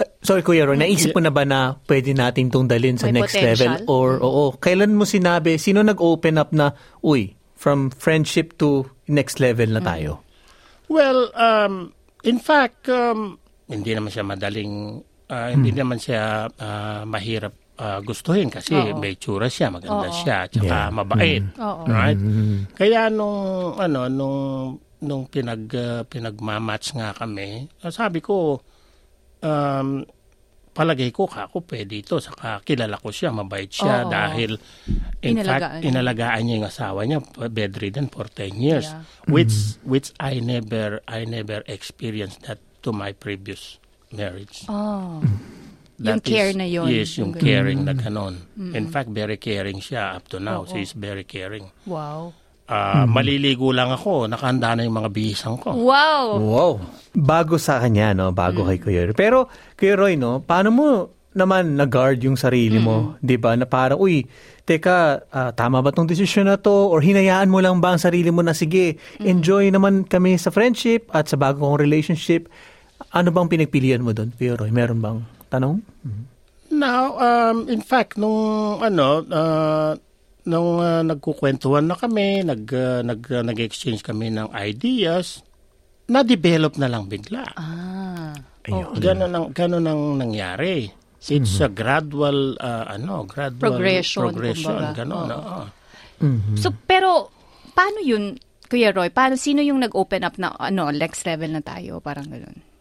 uh, 0.00 0.08
sorry 0.20 0.40
Kuya 0.40 0.64
Ron, 0.64 0.80
naisip 0.80 1.12
mo 1.12 1.20
na 1.20 1.28
ba 1.28 1.44
na 1.44 1.76
pwede 1.84 2.16
nating 2.16 2.48
itong 2.48 2.66
dalhin 2.66 2.96
sa 2.96 3.12
May 3.12 3.20
next 3.22 3.36
potential? 3.36 3.84
level? 3.84 3.86
Or, 3.86 4.08
oo, 4.18 4.44
kailan 4.56 4.96
mo 4.96 5.04
sinabi, 5.04 5.60
sino 5.60 5.84
nag-open 5.84 6.36
up 6.36 6.50
na, 6.50 6.72
uy, 7.00 7.36
from 7.54 7.88
friendship 7.88 8.56
to 8.56 8.84
next 9.06 9.38
level 9.38 9.68
na 9.68 9.80
tayo? 9.80 10.20
Well, 10.88 11.32
um, 11.32 11.92
in 12.22 12.36
fact, 12.36 12.88
um, 12.88 13.40
hindi 13.64 13.96
naman 13.96 14.12
siya 14.12 14.20
madaling, 14.20 15.00
ah, 15.26 15.48
hindi 15.48 15.70
naman 15.70 15.96
siya 15.96 16.46
ah, 16.50 17.02
mahirap 17.04 17.54
ah, 17.76 18.00
gustuhin 18.00 18.48
kasi 18.48 18.74
may 18.94 19.14
tsura 19.14 19.46
siya, 19.46 19.68
maganda 19.68 20.08
siya, 20.10 20.46
tsaka 20.46 20.66
Yeah. 20.66 20.88
mabait. 20.90 21.44
Oo. 21.56 21.82
Right? 21.84 22.18
Kaya 22.72 23.08
nung 23.08 23.38
ano 23.76 24.06
nung 24.08 24.38
nung 25.00 25.22
pinag 25.26 25.68
ah, 25.72 26.02
pinagmamatch 26.02 26.94
nga 26.94 27.12
kami, 27.12 27.68
sabi 27.88 28.18
ko 28.18 28.60
um, 29.40 30.00
palagay 30.74 31.14
ko 31.14 31.30
kako 31.30 31.62
pwede 31.70 32.02
ito 32.02 32.18
saka 32.18 32.58
kilala 32.66 32.98
ko 32.98 33.14
siya 33.14 33.30
mabait 33.30 33.70
siya 33.70 34.02
Oo. 34.02 34.10
dahil 34.10 34.58
in 35.22 35.38
Inalagaan 35.38 35.46
fact 35.46 35.74
niya. 35.78 35.86
inalagaan 35.86 36.40
niya 36.42 36.54
yung 36.58 36.66
asawa 36.66 37.00
niya 37.06 37.18
bedridden 37.46 38.10
for 38.10 38.26
10 38.26 38.58
years 38.58 38.90
Yeah. 38.90 39.30
which 39.30 39.54
which 39.86 40.10
I 40.18 40.42
never 40.42 40.98
I 41.06 41.30
never 41.30 41.62
experienced 41.70 42.50
that 42.50 42.58
to 42.82 42.90
my 42.90 43.14
previous 43.14 43.78
marriage 44.14 44.64
Oh. 44.66 45.18
That 45.94 46.18
Yung 46.18 46.22
care 46.26 46.50
is- 46.50 46.58
na 46.58 46.66
yun. 46.66 46.90
Yes, 46.90 47.14
yung 47.14 47.30
ganun. 47.30 47.38
caring 47.40 47.80
na 47.86 47.94
ganon. 47.94 48.34
In 48.74 48.90
fact, 48.90 49.14
very 49.14 49.38
caring 49.38 49.78
siya 49.78 50.18
up 50.18 50.26
to 50.26 50.42
now. 50.42 50.62
Oo. 50.62 50.66
She 50.66 50.82
is 50.82 50.90
very 50.90 51.22
caring. 51.22 51.70
Wow. 51.86 52.34
Ah, 52.66 53.06
Maliligo 53.06 53.70
lang 53.70 53.94
ako, 53.94 54.26
nakahanda 54.26 54.74
na 54.74 54.82
yung 54.82 54.96
mga 54.96 55.14
bihisang 55.14 55.54
ko. 55.54 55.70
Wow. 55.70 56.42
Wow. 56.42 56.72
Bago 57.14 57.62
sa 57.62 57.78
kanya, 57.78 58.10
no? 58.10 58.34
Bago 58.34 58.66
kay 58.66 58.82
Kuya 58.82 59.06
Roy. 59.06 59.14
Pero, 59.14 59.46
Kuya 59.78 59.94
Roy, 59.94 60.18
no? 60.18 60.42
Paano 60.42 60.74
mo 60.74 60.86
naman 61.30 61.78
na-guard 61.78 62.18
yung 62.26 62.34
sarili 62.34 62.82
mo? 62.82 63.14
Di 63.22 63.38
ba? 63.38 63.54
Na 63.54 63.62
parang, 63.62 64.02
uy, 64.02 64.26
teka, 64.64 64.96
ah, 65.28 65.52
tama 65.52 65.78
ba 65.78 65.94
tong 65.94 66.10
desisyon 66.10 66.50
na 66.50 66.58
to? 66.58 66.90
Or 66.90 66.98
hinayaan 66.98 67.46
mo 67.46 67.62
lang 67.62 67.78
ba 67.78 67.94
ang 67.94 68.02
sarili 68.02 68.34
mo 68.34 68.42
na, 68.42 68.50
sige, 68.50 68.98
enjoy 69.20 69.70
naman 69.70 70.02
kami 70.02 70.34
sa 70.34 70.50
friendship 70.50 71.06
at 71.14 71.30
sa 71.30 71.38
bago 71.38 71.62
kong 71.62 71.78
relationship. 71.78 72.50
Ano 73.14 73.30
bang 73.30 73.48
pinagpilian 73.50 74.02
mo 74.02 74.10
doon, 74.10 74.34
Kuya 74.34 74.58
Roy? 74.58 74.74
Meron 74.74 74.98
bang 74.98 75.18
tanong? 75.50 75.78
Now, 76.74 77.14
um, 77.14 77.70
in 77.70 77.78
fact, 77.78 78.18
nung 78.18 78.82
ano, 78.82 79.22
ah, 79.30 79.94
nung 80.44 80.82
ah, 80.82 81.02
nagkukwentuhan 81.06 81.86
na 81.86 81.94
kami, 81.94 82.42
nag, 82.42 82.62
ah, 82.74 83.00
nag, 83.06 83.22
ah, 83.30 83.44
nag-exchange 83.46 84.02
kami 84.02 84.34
ng 84.34 84.50
ideas, 84.50 85.46
na-develop 86.10 86.74
na 86.76 86.90
lang 86.90 87.06
bigla. 87.06 87.46
Ah. 87.54 88.34
Ayun. 88.64 88.96
Ganon 88.98 89.32
ang, 89.32 89.46
ganon 89.54 89.86
ang 89.86 90.02
nangyari. 90.18 90.88
It's 91.24 91.56
a 91.62 91.70
gradual, 91.70 92.58
ah, 92.60 92.90
ano, 92.90 93.24
gradual 93.24 93.78
Progression, 93.78 94.28
progression 94.28 94.74
kumbaga. 94.76 94.98
ganon, 94.98 95.28
Oo. 95.30 95.40
oo. 95.40 95.64
So, 96.58 96.68
pero, 96.72 97.30
paano 97.72 98.02
yun, 98.02 98.36
Kuya 98.68 98.90
Roy? 98.90 99.08
Paano, 99.14 99.38
sino 99.38 99.62
yung 99.62 99.80
nag-open 99.80 100.24
up 100.24 100.36
na, 100.36 100.52
ano, 100.58 100.90
next 100.90 101.22
level 101.24 101.52
na 101.52 101.62
tayo? 101.62 102.00
Parang 102.02 102.26
gano'n. 102.26 102.73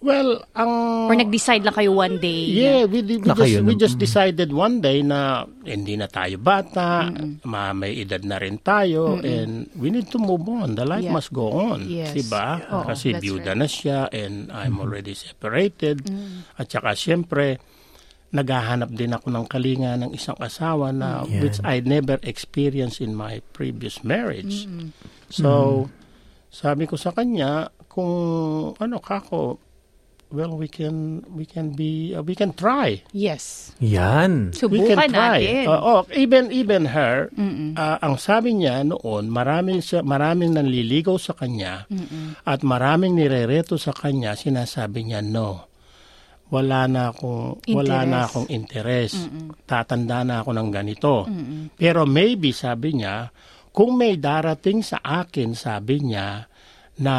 Well, 0.00 0.40
ang... 0.56 0.72
Or 1.12 1.14
nag-decide 1.14 1.60
lang 1.60 1.76
kayo 1.76 1.92
one 1.92 2.16
day? 2.16 2.48
Yeah, 2.48 2.88
we, 2.88 3.04
we, 3.04 3.20
Na 3.20 3.36
just, 3.36 3.40
kayo, 3.44 3.58
we 3.60 3.76
just 3.76 4.00
decided 4.00 4.48
one 4.48 4.80
day 4.80 5.04
na 5.04 5.44
hindi 5.60 5.92
na 5.92 6.08
tayo 6.08 6.40
bata, 6.40 7.12
ma, 7.44 7.76
may 7.76 8.00
edad 8.00 8.24
na 8.24 8.40
rin 8.40 8.56
tayo, 8.64 9.20
and 9.20 9.68
we 9.76 9.92
need 9.92 10.08
to 10.08 10.16
move 10.16 10.48
on. 10.48 10.72
The 10.72 10.88
life 10.88 11.04
Yeah. 11.04 11.12
must 11.12 11.36
go 11.36 11.52
on. 11.52 11.84
Yes. 11.84 12.16
Diba? 12.16 12.64
Oo, 12.72 12.88
Kasi 12.88 13.12
byuda 13.12 13.52
right. 13.52 13.60
na 13.60 13.68
siya 13.68 14.08
and 14.08 14.48
I'm 14.48 14.80
already 14.80 15.12
separated. 15.12 16.00
At 16.56 16.72
saka 16.72 16.96
siyempre, 16.96 17.60
naghahanap 18.32 18.96
din 18.96 19.12
ako 19.12 19.28
ng 19.36 19.44
kalinga 19.52 20.00
ng 20.00 20.10
isang 20.16 20.38
asawa 20.40 20.96
na 20.96 21.28
Yan. 21.28 21.44
which 21.44 21.58
I 21.60 21.84
never 21.84 22.16
experienced 22.24 23.04
in 23.04 23.12
my 23.12 23.44
previous 23.52 24.00
marriage. 24.00 24.64
So, 25.28 25.88
sabi 26.48 26.88
ko 26.88 26.96
sa 26.96 27.12
kanya, 27.12 27.68
kung 27.84 28.72
ano 28.80 28.96
kako, 28.96 29.60
well, 30.30 30.54
we 30.54 30.70
can 30.70 31.26
we 31.34 31.42
can 31.44 31.74
be 31.74 32.14
uh, 32.14 32.22
we 32.22 32.38
can 32.38 32.54
try. 32.54 33.02
Yes. 33.10 33.74
Yan. 33.82 34.54
We 34.54 34.82
can 34.82 34.96
Subukan 34.96 34.96
try. 35.10 35.42
natin. 35.42 35.66
Uh, 35.66 35.80
oh, 35.82 36.00
even 36.14 36.54
even 36.54 36.86
her, 36.90 37.28
uh, 37.34 37.96
ang 38.00 38.16
sabi 38.16 38.54
niya 38.54 38.86
noon, 38.86 39.28
maraming 39.30 39.82
siya, 39.82 40.06
maraming 40.06 40.54
nanliligaw 40.54 41.18
sa 41.18 41.34
kanya 41.34 41.84
at 42.46 42.62
maraming 42.62 43.18
nirereto 43.18 43.76
sa 43.76 43.90
kanya, 43.90 44.38
sinasabi 44.38 45.10
niya 45.10 45.20
no. 45.20 45.66
Wala 46.50 46.90
na 46.90 47.14
akong 47.14 47.62
wala 47.70 48.02
na 48.02 48.26
Interest. 48.26 48.26
akong 48.26 48.48
interes. 48.50 49.12
Tatanda 49.70 50.26
na 50.26 50.42
ako 50.42 50.50
ng 50.50 50.70
ganito. 50.74 51.22
Pero 51.78 52.02
maybe 52.10 52.50
sabi 52.50 52.98
niya, 52.98 53.30
kung 53.70 53.94
may 53.94 54.18
darating 54.18 54.82
sa 54.82 54.98
akin, 54.98 55.54
sabi 55.54 56.02
niya 56.02 56.50
na 56.98 57.14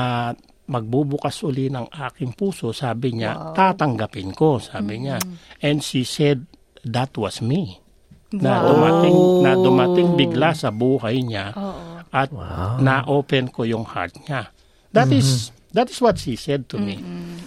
magbubukas 0.72 1.44
uli 1.44 1.68
ng 1.68 1.92
aking 1.92 2.32
puso, 2.40 2.72
sabi 2.72 3.20
niya, 3.20 3.52
tatanggapin 3.52 4.32
ko, 4.32 4.58
sabi 4.64 5.04
niya. 5.04 5.20
And 5.60 5.84
she 5.84 6.08
said, 6.08 6.48
that 6.88 7.12
was 7.20 7.44
me. 7.44 7.78
Na 8.32 8.64
dumating, 8.64 9.18
na 9.44 9.52
dumating 9.60 10.10
bigla 10.16 10.56
sa 10.56 10.72
buhay 10.72 11.20
niya 11.20 11.52
at 12.16 12.32
na-open 12.80 13.52
ko 13.52 13.68
yung 13.68 13.84
heart 13.84 14.16
niya. 14.24 14.48
That 14.96 15.12
is 15.12 15.52
that 15.72 15.88
is 15.88 16.04
what 16.04 16.20
she 16.20 16.36
said 16.36 16.68
to 16.72 16.80
me 16.80 17.00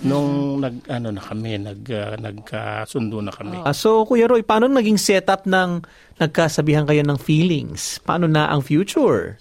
nung 0.05 0.61
nag 0.61 0.85
ano 0.89 1.13
na 1.13 1.21
kami 1.21 1.61
nag 1.61 1.81
uh, 1.89 2.17
nagkasundo 2.21 3.21
na 3.21 3.33
kami. 3.33 3.61
Ah, 3.65 3.77
so, 3.77 4.05
Kuya 4.05 4.29
Roy, 4.29 4.45
paano 4.45 4.69
naging 4.69 5.01
setup 5.01 5.49
ng 5.49 5.85
nagkasabihan 6.21 6.85
kayo 6.89 7.05
ng 7.05 7.17
feelings? 7.21 8.01
Paano 8.05 8.29
na 8.29 8.49
ang 8.53 8.61
future? 8.65 9.41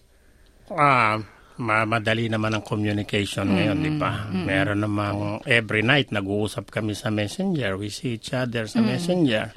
Ah, 0.71 1.19
ma- 1.19 1.32
madali 1.57 2.27
naman 2.27 2.49
ang 2.51 2.63
communication 2.63 3.45
ngayon, 3.47 3.77
di 3.77 3.93
ba? 3.93 4.25
Meron 4.27 4.81
namang 4.81 5.17
every 5.45 5.81
night 5.81 6.09
nag-uusap 6.09 6.69
kami 6.69 6.93
sa 6.93 7.07
Messenger. 7.07 7.77
We 7.77 7.87
see 7.87 8.17
each 8.17 8.33
other 8.33 8.65
sa 8.65 8.79
Messenger. 8.79 9.53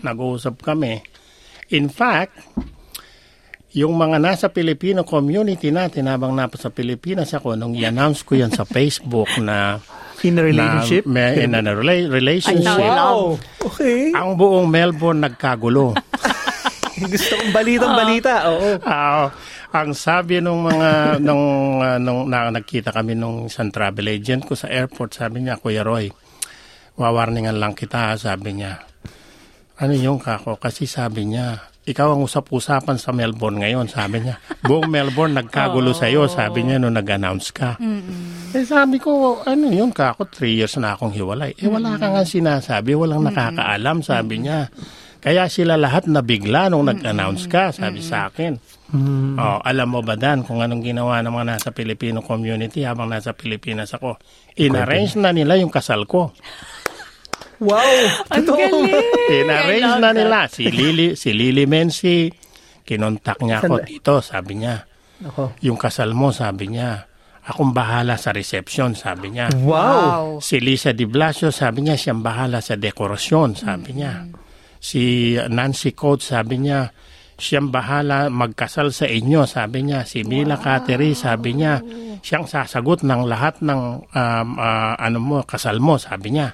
Nag-uusap 0.00 0.60
kami. 0.60 1.00
In 1.70 1.88
fact, 1.88 2.36
yung 3.70 3.94
mga 3.94 4.16
nasa 4.16 4.48
Filipino 4.48 5.04
community 5.04 5.68
natin 5.68 6.08
habang 6.08 6.32
napa 6.32 6.56
sa 6.56 6.68
Pilipinas 6.68 7.32
ako, 7.32 7.52
nung 7.54 7.72
i-announce 7.72 8.24
ko 8.24 8.34
yan 8.34 8.48
sa 8.48 8.64
Facebook 8.64 9.28
na 9.38 9.80
In 10.18 10.34
a 10.34 10.42
relationship? 10.42 11.04
na, 11.06 11.12
may, 11.30 11.44
in 11.44 11.54
a 11.54 11.62
rela- 11.62 12.10
relationship, 12.10 12.80
Wow! 12.80 13.38
Okay. 13.62 14.10
ang 14.10 14.34
buong 14.34 14.66
Melbourne 14.66 15.22
nagkagulo. 15.22 15.94
Gusto 16.98 17.38
kong 17.38 17.54
balitang 17.54 17.94
balita. 17.94 18.50
Oo. 18.50 18.82
Ah, 18.82 19.30
ang 19.68 19.92
sabi 19.92 20.40
nung 20.40 20.64
mga 20.64 20.90
nung 21.26 21.78
ah, 21.84 22.00
nung 22.00 22.28
na, 22.28 22.48
nagkita 22.48 22.92
kami 22.92 23.12
nung 23.12 23.52
isang 23.52 23.68
travel 23.68 24.08
agent 24.08 24.48
ko 24.48 24.56
sa 24.56 24.72
airport, 24.72 25.16
sabi 25.16 25.44
niya, 25.44 25.60
Kuya 25.60 25.84
Roy, 25.84 26.08
wawarningan 26.96 27.56
lang 27.60 27.76
kita, 27.76 28.16
sabi 28.16 28.58
niya. 28.58 28.80
Ano 29.78 29.94
yung 29.94 30.18
kako? 30.18 30.58
Kasi 30.58 30.90
sabi 30.90 31.30
niya, 31.30 31.54
ikaw 31.88 32.12
ang 32.12 32.26
usap-usapan 32.26 33.00
sa 33.00 33.16
Melbourne 33.16 33.64
ngayon, 33.64 33.86
sabi 33.88 34.26
niya. 34.26 34.36
Buong 34.68 34.90
Melbourne 34.90 35.38
nagkagulo 35.38 35.96
sa 35.96 36.10
iyo, 36.10 36.28
sabi 36.28 36.66
niya 36.66 36.76
nung 36.76 36.98
nag-announce 36.98 37.48
ka. 37.54 37.80
Eh 38.52 38.66
sabi 38.66 39.00
ko, 39.00 39.40
ano 39.46 39.72
yun 39.72 39.94
kako? 39.94 40.28
Three 40.28 40.58
years 40.58 40.76
na 40.76 40.92
akong 40.92 41.14
hiwalay. 41.14 41.56
Eh 41.56 41.70
wala 41.70 41.96
ka 41.96 42.12
nga 42.12 42.24
sinasabi, 42.26 42.92
walang 42.92 43.24
nakakaalam, 43.24 44.04
sabi 44.04 44.44
niya. 44.44 44.68
Kaya 45.18 45.50
sila 45.50 45.74
lahat 45.80 46.06
nabigla 46.06 46.68
nung 46.68 46.86
nag-announce 46.86 47.48
ka, 47.48 47.72
sabi 47.72 48.04
sa 48.04 48.28
akin. 48.28 48.77
Oh, 48.88 49.60
alam 49.60 49.92
mo 49.92 50.00
ba 50.00 50.16
Dan 50.16 50.48
kung 50.48 50.64
anong 50.64 50.80
ginawa 50.80 51.20
ng 51.20 51.28
mga 51.28 51.46
nasa 51.60 51.68
Filipino 51.76 52.24
community 52.24 52.88
habang 52.88 53.12
nasa 53.12 53.36
Pilipinas 53.36 53.92
ako? 53.92 54.16
In-arrange 54.56 55.20
na 55.20 55.28
nila 55.28 55.60
yung 55.60 55.68
kasal 55.68 56.08
ko. 56.08 56.32
Wow! 57.60 57.84
Ang 58.32 58.46
galing! 58.48 58.88
In-arrange 59.28 59.92
na 59.98 60.10
that. 60.14 60.16
nila. 60.16 60.38
Si 60.48 60.64
Lily, 60.70 61.18
si 61.18 61.34
Lily 61.34 61.66
Mensi, 61.68 62.32
kinontak 62.86 63.42
niya 63.44 63.60
ako 63.60 63.82
dito, 63.84 64.24
sabi 64.24 64.62
niya. 64.62 64.86
Ako. 65.26 65.58
Yung 65.66 65.76
kasal 65.76 66.14
mo, 66.14 66.30
sabi 66.30 66.72
niya. 66.72 67.04
Akong 67.48 67.74
bahala 67.74 68.14
sa 68.14 68.30
reception, 68.30 68.94
sabi 68.94 69.34
niya. 69.34 69.50
Wow! 69.58 70.38
Si 70.38 70.62
Lisa 70.62 70.94
Di 70.94 71.04
Blasio, 71.04 71.50
sabi 71.50 71.84
niya, 71.84 71.98
siyang 71.98 72.22
bahala 72.22 72.62
sa 72.62 72.78
dekorasyon, 72.78 73.58
sabi 73.58 74.00
niya. 74.00 74.30
Si 74.78 75.34
Nancy 75.36 75.92
Coates, 75.98 76.30
sabi 76.30 76.62
niya, 76.62 76.88
siyang 77.38 77.70
bahala 77.70 78.26
magkasal 78.28 78.90
sa 78.90 79.06
inyo, 79.06 79.46
sabi 79.46 79.86
niya. 79.86 80.02
Si 80.02 80.26
Mila 80.26 80.58
Cateri, 80.58 81.14
sabi 81.14 81.54
niya, 81.54 81.78
siyang 82.18 82.50
sasagot 82.50 83.06
ng 83.06 83.22
lahat 83.30 83.62
ng 83.62 83.80
um, 84.10 84.48
ah, 84.58 84.98
ano 84.98 85.18
mo, 85.22 85.36
kasal 85.46 85.78
mo, 85.78 85.96
sabi 85.96 86.34
niya. 86.34 86.50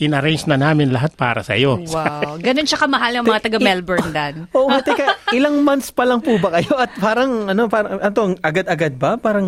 In-arrange 0.00 0.48
na 0.48 0.56
namin 0.56 0.88
lahat 0.90 1.14
para 1.14 1.44
sa 1.44 1.52
iyo. 1.52 1.78
Wow. 1.84 2.40
Ganun 2.40 2.64
siya 2.64 2.80
kamahal 2.80 3.12
ang 3.12 3.28
mga 3.28 3.44
taga-Melbourne, 3.44 4.10
Dan. 4.10 4.34
Oo, 4.56 4.72
oh, 4.72 4.80
teka, 4.80 5.20
ilang 5.36 5.60
months 5.62 5.92
pa 5.92 6.08
lang 6.08 6.24
po 6.24 6.40
ba 6.40 6.58
kayo? 6.58 6.74
At 6.80 6.96
parang, 6.96 7.52
ano, 7.52 7.68
parang, 7.68 8.00
ano, 8.00 8.34
agad-agad 8.40 8.96
ba? 8.96 9.20
Parang, 9.20 9.46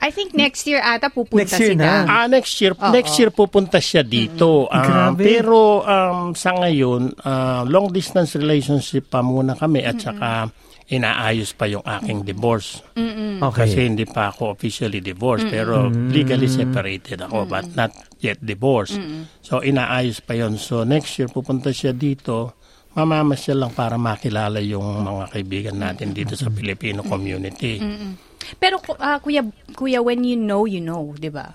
I 0.00 0.08
think 0.08 0.32
next 0.32 0.64
year 0.64 0.80
ata 0.80 1.12
pupunta 1.12 1.44
Next 1.44 1.60
year 1.60 1.72
si 1.72 1.78
na. 1.78 2.08
Ah, 2.08 2.26
next 2.26 2.56
year, 2.56 2.72
next 2.88 3.14
year 3.20 3.28
pupunta 3.28 3.76
siya 3.76 4.00
dito. 4.00 4.64
Ah, 4.72 5.12
Grabe. 5.12 5.20
pero 5.20 5.84
um, 5.84 6.32
sa 6.32 6.56
ngayon, 6.56 7.20
ah, 7.20 7.62
long 7.68 7.92
distance 7.92 8.32
relationship 8.40 9.12
pa 9.12 9.20
muna 9.20 9.52
kami 9.52 9.84
at 9.84 10.00
saka 10.00 10.48
inaayos 10.90 11.54
pa 11.54 11.70
yung 11.70 11.86
aking 11.86 12.26
divorce. 12.26 12.82
okay. 12.96 13.68
Kasi 13.68 13.78
hindi 13.86 14.02
pa 14.08 14.34
ako 14.34 14.58
officially 14.58 14.98
divorced 14.98 15.46
pero 15.46 15.86
legally 15.86 16.50
separated 16.50 17.22
ako 17.22 17.46
but 17.46 17.70
not 17.78 17.94
yet 18.18 18.42
divorced. 18.42 18.98
So 19.44 19.62
inaayos 19.62 20.18
pa 20.24 20.34
yon. 20.34 20.58
So 20.58 20.82
next 20.82 21.14
year 21.20 21.30
pupunta 21.30 21.70
siya 21.70 21.94
dito 21.94 22.58
mamamasyal 22.90 23.62
lang 23.62 23.72
para 23.76 23.94
makilala 23.94 24.58
yung 24.58 25.06
mga 25.06 25.30
kaibigan 25.30 25.78
natin 25.78 26.10
dito 26.10 26.34
sa 26.34 26.50
Filipino 26.50 27.06
community. 27.06 27.78
Pero 28.56 28.76
ah, 28.96 29.18
kuya 29.18 29.44
kuya 29.72 30.00
when 30.00 30.24
you 30.24 30.34
know 30.34 30.64
you 30.64 30.80
know, 30.80 31.12
'di 31.14 31.30
ba? 31.30 31.52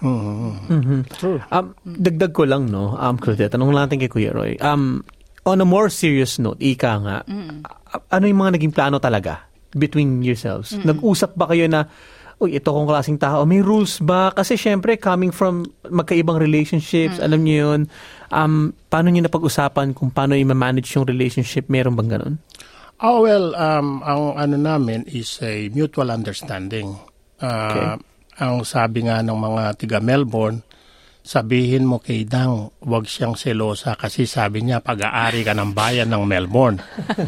True. 1.11 1.41
Um, 1.49 1.73
dagdag 1.83 2.31
ko 2.31 2.45
lang, 2.45 2.69
no, 2.69 2.93
um, 2.93 3.17
Claudette, 3.17 3.51
tanong 3.51 3.71
lang 3.71 3.89
natin 3.89 3.99
kay 3.99 4.09
Kuya 4.09 4.31
Roy. 4.31 4.55
Um, 4.59 5.01
on 5.43 5.59
a 5.59 5.67
more 5.67 5.89
serious 5.89 6.37
note, 6.37 6.57
ika 6.57 6.97
nga, 6.99 7.17
a- 7.91 8.05
ano 8.11 8.25
yung 8.25 8.39
mga 8.39 8.57
naging 8.57 8.73
plano 8.73 8.97
talaga 8.97 9.45
between 9.71 10.21
yourselves? 10.21 10.73
Nag-usap 10.73 11.35
ba 11.35 11.45
kayo 11.45 11.67
na, 11.67 11.85
uy, 12.35 12.57
ito 12.57 12.67
kong 12.67 12.87
klaseng 12.87 13.15
tao, 13.15 13.45
may 13.45 13.61
rules 13.61 13.99
ba? 13.99 14.31
Kasi 14.31 14.55
syempre, 14.55 14.97
coming 14.97 15.29
from 15.29 15.61
magkaibang 15.85 16.35
relationships, 16.35 17.19
alam 17.19 17.43
niyo 17.43 17.71
yun, 17.71 17.81
um, 18.29 18.73
paano 18.89 19.07
niyo 19.07 19.21
napag-usapan 19.21 19.93
kung 19.93 20.09
paano 20.09 20.33
i-manage 20.33 20.89
yung 20.95 21.05
relationship? 21.05 21.67
Meron 21.67 21.93
bang 21.93 22.17
ganun? 22.17 22.35
Oh, 23.03 23.27
well, 23.27 23.51
um, 23.59 23.99
ang 24.07 24.39
ano 24.39 24.55
namin 24.55 25.03
is 25.11 25.39
a 25.43 25.67
mutual 25.75 26.07
understanding. 26.07 26.95
Uh, 27.43 27.99
Ang 28.35 28.67
sabi 28.67 29.07
nga 29.07 29.23
ng 29.23 29.35
mga 29.35 29.63
tiga 29.79 29.99
Melbourne, 30.03 30.59
sabihin 31.25 31.87
mo 31.87 32.03
kay 32.03 32.27
Dang, 32.27 32.69
huwag 32.83 33.07
siyang 33.07 33.33
selosa 33.33 33.95
kasi 33.97 34.27
sabi 34.27 34.61
niya 34.61 34.83
pag-aari 34.83 35.41
ka 35.41 35.55
ng 35.55 35.71
bayan 35.71 36.11
ng 36.11 36.23
Melbourne. 36.23 36.79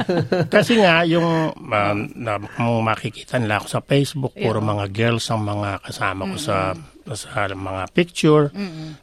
kasi 0.53 0.83
nga, 0.83 1.07
yung 1.07 1.51
uh, 1.51 1.95
na, 2.15 2.37
makikita 2.83 3.39
nila 3.39 3.63
ako 3.63 3.67
sa 3.67 3.81
Facebook, 3.81 4.33
puro 4.35 4.59
mga 4.59 4.91
girls 4.91 5.25
ang 5.31 5.47
mga 5.47 5.83
kasama 5.83 6.27
ko 6.31 6.37
sa 6.37 6.75
sa 7.07 7.47
mga 7.47 7.83
picture. 7.95 8.51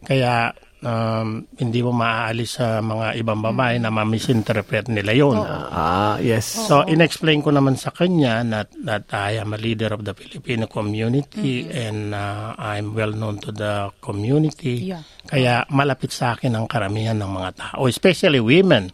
Kaya 0.04 0.52
um, 0.84 1.42
hindi 1.56 1.80
mo 1.80 1.90
maaalis 1.90 2.60
sa 2.60 2.78
mga 2.84 3.16
ibang 3.18 3.40
babae 3.40 3.80
na 3.80 3.88
ma-misinterpret 3.88 4.92
nila 4.92 5.16
yon. 5.16 5.40
Ah, 5.40 6.20
yes. 6.20 6.44
So, 6.68 6.84
inexplain 6.84 7.40
ko 7.40 7.50
naman 7.50 7.80
sa 7.80 7.90
kanya 7.90 8.44
that, 8.52 8.70
that 8.84 9.08
I 9.10 9.40
am 9.40 9.56
a 9.56 9.58
leader 9.58 9.90
of 9.90 10.04
the 10.04 10.12
Filipino 10.12 10.68
community 10.68 11.66
and 11.72 12.12
uh, 12.14 12.54
I'm 12.60 12.92
well 12.92 13.10
known 13.10 13.40
to 13.42 13.50
the 13.50 13.90
community. 14.04 14.92
Yeah. 14.94 15.02
Kaya 15.24 15.64
malapit 15.72 16.12
sa 16.12 16.36
akin 16.36 16.52
ang 16.52 16.68
karamihan 16.68 17.16
ng 17.16 17.32
mga 17.32 17.50
tao, 17.56 17.88
especially 17.88 18.44
women. 18.44 18.92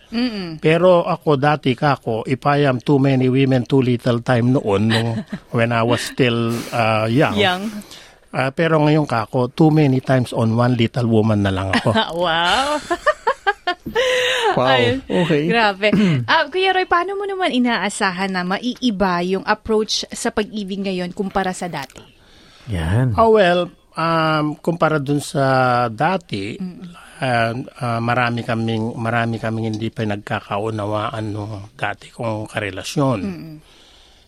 Pero 0.62 1.02
ako 1.02 1.34
dati 1.34 1.74
ka 1.74 1.98
ako, 1.98 2.22
if 2.22 2.38
I 2.46 2.70
am 2.70 2.78
too 2.78 3.02
many 3.02 3.26
women, 3.26 3.66
too 3.66 3.82
little 3.82 4.22
time 4.22 4.54
noon 4.54 4.82
nung 4.94 5.10
when 5.56 5.74
I 5.74 5.82
was 5.82 6.00
still 6.00 6.54
uh, 6.70 7.10
young. 7.10 7.34
Ah, 8.30 8.54
pero 8.54 8.78
ngayon 8.78 9.10
ka 9.10 9.26
ako, 9.26 9.50
too 9.50 9.74
many 9.74 9.98
times 9.98 10.30
on 10.30 10.54
one 10.54 10.78
little 10.78 11.10
woman 11.10 11.42
na 11.42 11.50
lang 11.50 11.74
ako. 11.74 11.90
wow. 12.26 12.78
Wow. 14.50 14.66
Ayun. 14.66 14.98
Okay. 15.06 15.42
Grabe. 15.46 15.88
Ah, 16.30 16.50
Kuya 16.50 16.74
Roy, 16.74 16.86
paano 16.90 17.14
mo 17.14 17.22
naman 17.22 17.54
inaasahan 17.54 18.34
na 18.34 18.42
maiiba 18.42 19.22
yung 19.22 19.46
approach 19.46 20.02
sa 20.10 20.34
pag-ibig 20.34 20.82
ngayon 20.82 21.14
kumpara 21.14 21.54
sa 21.54 21.70
dati? 21.70 22.02
Yan. 22.66 23.14
Oh 23.14 23.34
well, 23.38 23.70
um, 23.94 24.58
kumpara 24.58 24.98
dun 24.98 25.22
sa 25.22 25.86
dati, 25.86 26.58
uh, 26.58 27.52
uh, 27.54 28.00
marami 28.02 28.42
kaming 28.42 28.94
marami 28.98 29.38
kaming 29.38 29.74
hindi 29.74 29.88
pa 29.90 30.02
nagkakaunawaan 30.06 31.24
nung 31.30 31.70
dati 31.78 32.10
kong 32.10 32.50
karelasyon. 32.50 33.18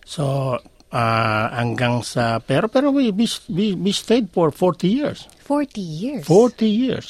So, 0.02 0.54
uh, 0.92 1.46
hanggang 1.56 2.04
sa 2.04 2.38
pero 2.38 2.68
pero 2.68 2.92
we, 2.92 3.08
we 3.10 3.26
we 3.48 3.72
we 3.74 3.90
stayed 3.90 4.28
for 4.30 4.52
40 4.52 4.86
years. 4.86 5.26
40 5.42 5.80
years. 5.80 6.24
40 6.28 6.68
years. 6.68 7.08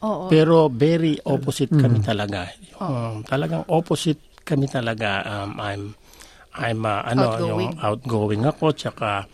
Oo. 0.00 0.30
Pero 0.30 0.70
very 0.70 1.18
opposite 1.26 1.72
kami 1.74 2.00
talaga. 2.00 2.48
Um, 2.78 3.26
talagang 3.26 3.66
opposite 3.68 4.22
kami 4.46 4.70
talaga. 4.70 5.26
Um, 5.26 5.58
I'm 5.58 5.82
I'm 6.56 6.80
uh, 6.86 7.02
ano 7.04 7.36
Outgoing. 7.36 7.74
yung 7.74 7.76
outgoing 7.82 8.42
ako 8.48 8.72
tsaka 8.72 9.26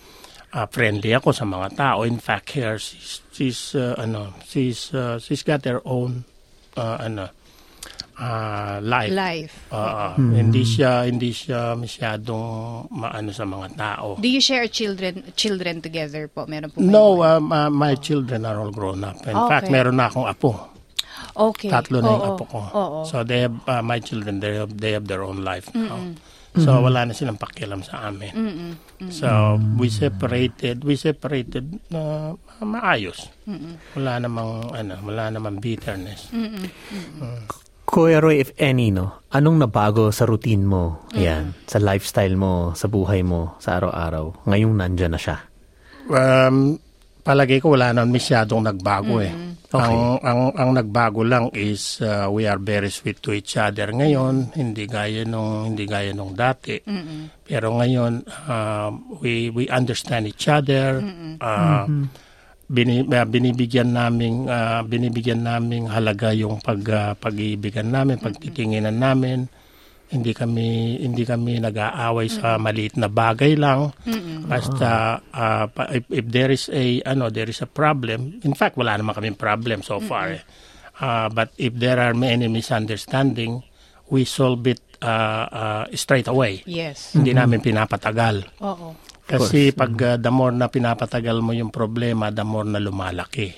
uh, 0.52 0.66
friendly 0.72 1.12
ako 1.14 1.30
sa 1.30 1.44
mga 1.46 1.68
tao. 1.76 2.02
In 2.02 2.18
fact, 2.18 2.56
here 2.56 2.80
she's 2.80 3.20
she's 3.30 3.76
uh, 3.76 3.94
ano 4.00 4.34
she's 4.42 4.90
uh, 4.96 5.20
she's 5.20 5.44
got 5.46 5.62
her 5.68 5.84
own 5.84 6.24
uh, 6.74 6.98
ano 6.98 7.30
uh, 8.22 8.78
life. 8.78 9.10
Life. 9.10 9.54
Uh, 9.68 10.14
Hindi 10.14 10.62
siya 10.62 11.02
hindi 11.04 11.34
siya 11.34 11.74
masyadong 11.74 12.86
maano 12.94 13.34
sa 13.34 13.42
mga 13.42 13.68
tao. 13.74 14.06
Do 14.16 14.30
you 14.30 14.38
share 14.38 14.70
children 14.70 15.34
children 15.34 15.82
together 15.82 16.30
po? 16.30 16.46
Meron 16.46 16.70
po 16.70 16.78
No, 16.78 17.20
um, 17.20 17.50
uh, 17.50 17.66
my 17.66 17.98
children 17.98 18.46
are 18.46 18.62
all 18.62 18.70
grown 18.70 19.02
up. 19.02 19.18
In 19.26 19.34
Okay. 19.34 19.50
fact, 19.50 19.66
meron 19.68 19.98
na 19.98 20.06
akong 20.06 20.30
apo. 20.30 20.70
okay. 21.32 21.68
Tatlo 21.72 21.98
na 21.98 22.10
yung 22.12 22.26
apo 22.30 22.44
ko. 22.46 22.60
Oo. 22.62 22.98
So 23.08 23.24
they 23.24 23.42
have, 23.42 23.56
uh, 23.66 23.82
my 23.82 23.98
children, 23.98 24.38
they 24.38 24.54
have, 24.54 24.70
they 24.70 24.92
have 24.92 25.08
their 25.08 25.24
own 25.26 25.42
life 25.42 25.66
now. 25.74 26.12
So 26.52 26.84
wala 26.84 27.08
na 27.08 27.16
silang 27.16 27.40
pakialam 27.40 27.80
sa 27.80 28.12
amin. 28.12 28.76
So 29.08 29.56
we 29.80 29.88
separated, 29.88 30.84
we 30.84 31.00
separated 31.00 31.80
na 31.88 32.36
maayos. 32.60 33.32
Wala 33.96 34.20
namang 34.20 34.68
ano, 34.76 34.94
wala 35.00 35.32
namang 35.32 35.64
bitterness. 35.64 36.28
Kuya 36.28 37.71
Roy, 37.90 38.38
if 38.40 38.54
any, 38.56 38.94
no, 38.94 39.22
anong 39.34 39.58
nabago 39.66 40.08
sa 40.14 40.24
routine 40.24 40.64
mo? 40.64 41.04
Ayan, 41.12 41.52
sa 41.66 41.82
lifestyle 41.82 42.38
mo, 42.38 42.72
sa 42.72 42.88
buhay 42.88 43.20
mo, 43.26 43.58
sa 43.58 43.76
araw-araw? 43.80 44.48
Ngayong 44.48 44.74
nandyan 44.76 45.12
na 45.12 45.20
siya. 45.20 45.36
Um, 46.08 46.78
palagay 47.22 47.62
ko 47.62 47.74
wala 47.74 47.94
naman 47.94 48.18
masyadong 48.18 48.66
nagbago 48.66 49.22
eh. 49.22 49.30
Okay. 49.72 49.88
Ang, 49.88 50.20
ang, 50.20 50.40
ang 50.52 50.70
nagbago 50.76 51.24
lang 51.24 51.48
is 51.56 52.04
uh, 52.04 52.28
we 52.28 52.44
are 52.44 52.60
very 52.60 52.92
sweet 52.92 53.24
to 53.24 53.32
each 53.32 53.56
other 53.56 53.88
ngayon. 53.88 54.52
Hindi 54.52 54.84
gaya 54.84 55.24
nung, 55.24 55.72
hindi 55.72 55.88
gaya 55.88 56.12
nung 56.12 56.36
dati. 56.36 56.76
Pero 57.40 57.80
ngayon, 57.80 58.20
uh, 58.48 58.92
we, 59.24 59.48
we 59.48 59.64
understand 59.72 60.28
each 60.28 60.44
other. 60.44 61.00
Uh, 61.40 61.88
bini, 62.68 63.02
uh, 63.02 63.26
binibigyan 63.26 63.90
naming 63.90 64.46
uh, 64.46 64.82
binibigyan 64.82 65.42
naming 65.42 65.88
halaga 65.88 66.30
yung 66.30 66.60
pag 66.60 66.80
uh, 66.86 67.12
pag-iibigan 67.14 67.88
namin, 67.88 68.18
pagtitinginan 68.18 68.96
namin. 68.96 69.46
Hindi 70.12 70.36
kami 70.36 71.00
hindi 71.00 71.24
kami 71.24 71.56
nag-aaway 71.56 72.28
sa 72.28 72.60
maliit 72.60 73.00
na 73.00 73.08
bagay 73.08 73.56
lang. 73.56 73.96
Basta 74.44 75.16
uh, 75.24 75.64
pa- 75.72 75.88
if, 75.88 76.04
if 76.12 76.28
there 76.28 76.52
is 76.52 76.68
a 76.68 77.00
ano 77.08 77.32
there 77.32 77.48
is 77.48 77.64
a 77.64 77.68
problem, 77.68 78.36
in 78.44 78.52
fact 78.52 78.76
wala 78.76 78.92
naman 78.92 79.16
kaming 79.16 79.40
problem 79.40 79.80
so 79.80 80.04
far. 80.04 80.36
eh. 80.36 80.44
Uh, 81.00 81.32
but 81.32 81.48
if 81.56 81.72
there 81.72 81.96
are 81.96 82.12
many 82.12 82.44
misunderstanding, 82.46 83.64
we 84.12 84.28
solve 84.28 84.60
it 84.68 84.84
uh, 85.00 85.48
uh, 85.48 85.84
straight 85.96 86.28
away. 86.28 86.60
Yes. 86.68 87.16
Hindi 87.16 87.32
namin 87.32 87.64
pinapatagal. 87.64 88.60
Oo. 88.60 88.92
Kasi 89.22 89.70
pag 89.70 89.94
uh, 89.96 90.18
the 90.18 90.32
more 90.34 90.50
na 90.50 90.66
pinapatagal 90.66 91.40
mo 91.40 91.54
yung 91.54 91.70
problema, 91.70 92.34
the 92.34 92.42
more 92.42 92.66
na 92.66 92.82
lumalaki. 92.82 93.54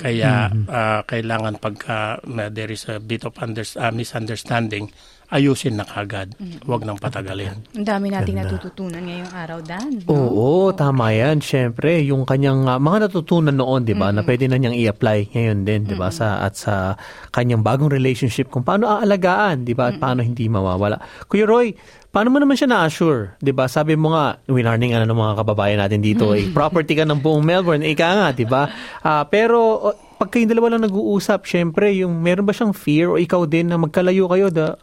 Kaya 0.00 0.50
uh, 0.50 1.00
kailangan 1.04 1.60
pagka 1.60 2.18
uh, 2.24 2.48
there 2.50 2.72
is 2.72 2.88
a 2.88 2.98
bit 2.98 3.22
of 3.28 3.36
under, 3.38 3.62
uh, 3.76 3.92
misunderstanding, 3.92 4.90
ayusin 5.30 5.78
na 5.78 5.86
kagad. 5.86 6.34
Huwag 6.66 6.82
nang 6.82 6.98
patagalin. 6.98 7.62
Ang 7.78 7.86
dami 7.86 8.10
nating 8.10 8.42
natututunan 8.42 8.98
ngayong 8.98 9.32
araw, 9.32 9.58
Dan. 9.62 10.02
Oo, 10.10 10.74
tama 10.74 11.14
yan. 11.14 11.38
Siyempre, 11.38 12.02
yung 12.02 12.26
kanyang 12.26 12.66
ah, 12.66 12.82
mga 12.82 13.08
natutunan 13.08 13.54
noon, 13.54 13.86
di 13.86 13.94
ba, 13.94 14.10
na 14.10 14.26
pwede 14.26 14.50
na 14.50 14.58
niyang 14.58 14.74
i-apply 14.74 15.30
ngayon 15.30 15.58
din, 15.62 15.80
di 15.86 15.94
ba, 15.94 16.10
sa, 16.10 16.42
at 16.42 16.58
sa 16.58 16.98
kanyang 17.30 17.62
bagong 17.62 17.94
relationship, 17.94 18.50
kung 18.50 18.66
paano 18.66 18.90
aalagaan, 18.90 19.62
di 19.62 19.72
ba, 19.72 19.94
at 19.94 20.02
paano 20.02 20.26
hindi 20.26 20.50
mawawala. 20.50 20.98
Kuya 21.30 21.46
Roy, 21.46 21.70
paano 22.10 22.34
mo 22.34 22.38
naman 22.42 22.58
siya 22.58 22.70
na-assure? 22.70 23.38
Di 23.38 23.54
ba, 23.54 23.70
sabi 23.70 23.94
mo 23.94 24.14
nga, 24.14 24.38
winarning 24.50 24.94
ano 24.94 25.06
ng 25.06 25.18
mga 25.18 25.34
kababayan 25.42 25.78
natin 25.82 26.02
dito, 26.02 26.34
eh, 26.34 26.50
property 26.50 26.98
ka 26.98 27.06
ng 27.06 27.22
buong 27.22 27.42
Melbourne, 27.42 27.86
ika 27.86 28.06
nga, 28.06 28.28
di 28.34 28.46
ba? 28.46 28.66
Ah, 29.02 29.24
pero, 29.26 29.90
oh, 29.90 29.96
pag 30.18 30.28
kayong 30.28 30.50
dalawa 30.52 30.76
lang 30.76 30.84
nag-uusap, 30.84 31.46
syempre, 31.46 31.94
yung 31.96 32.18
meron 32.20 32.44
ba 32.44 32.52
siyang 32.52 32.74
fear 32.74 33.08
o 33.08 33.16
ikaw 33.16 33.46
din 33.46 33.70
na 33.70 33.78
magkalayo 33.78 34.26
kayo, 34.28 34.50
da, 34.52 34.74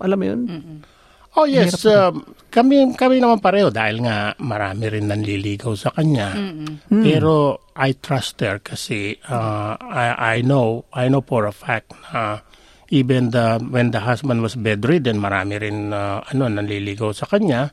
alam 0.00 0.18
mo 0.18 0.24
yun? 0.26 0.40
Oh 1.34 1.50
yes, 1.50 1.82
um, 1.90 2.22
kami 2.46 2.94
kami 2.94 3.18
naman 3.18 3.42
pareho 3.42 3.66
dahil 3.66 4.06
nga 4.06 4.38
marami 4.38 4.86
rin 4.86 5.10
nanliligaw 5.10 5.74
sa 5.74 5.90
kanya. 5.90 6.30
Pero 6.86 7.58
I 7.74 7.98
trust 7.98 8.38
her 8.38 8.62
kasi 8.62 9.18
uh, 9.26 9.74
I 9.74 10.38
I 10.38 10.46
know 10.46 10.86
I 10.94 11.10
know 11.10 11.26
for 11.26 11.50
a 11.50 11.54
fact 11.54 11.90
na 12.14 12.46
even 12.92 13.30
the 13.32 13.60
when 13.60 13.90
the 13.94 14.02
husband 14.04 14.42
was 14.44 14.56
bedridden, 14.58 15.20
marami 15.20 15.60
rin 15.60 15.92
uh, 15.92 16.20
ano 16.24 16.48
nanliligaw 16.48 17.14
sa 17.14 17.24
kanya. 17.24 17.72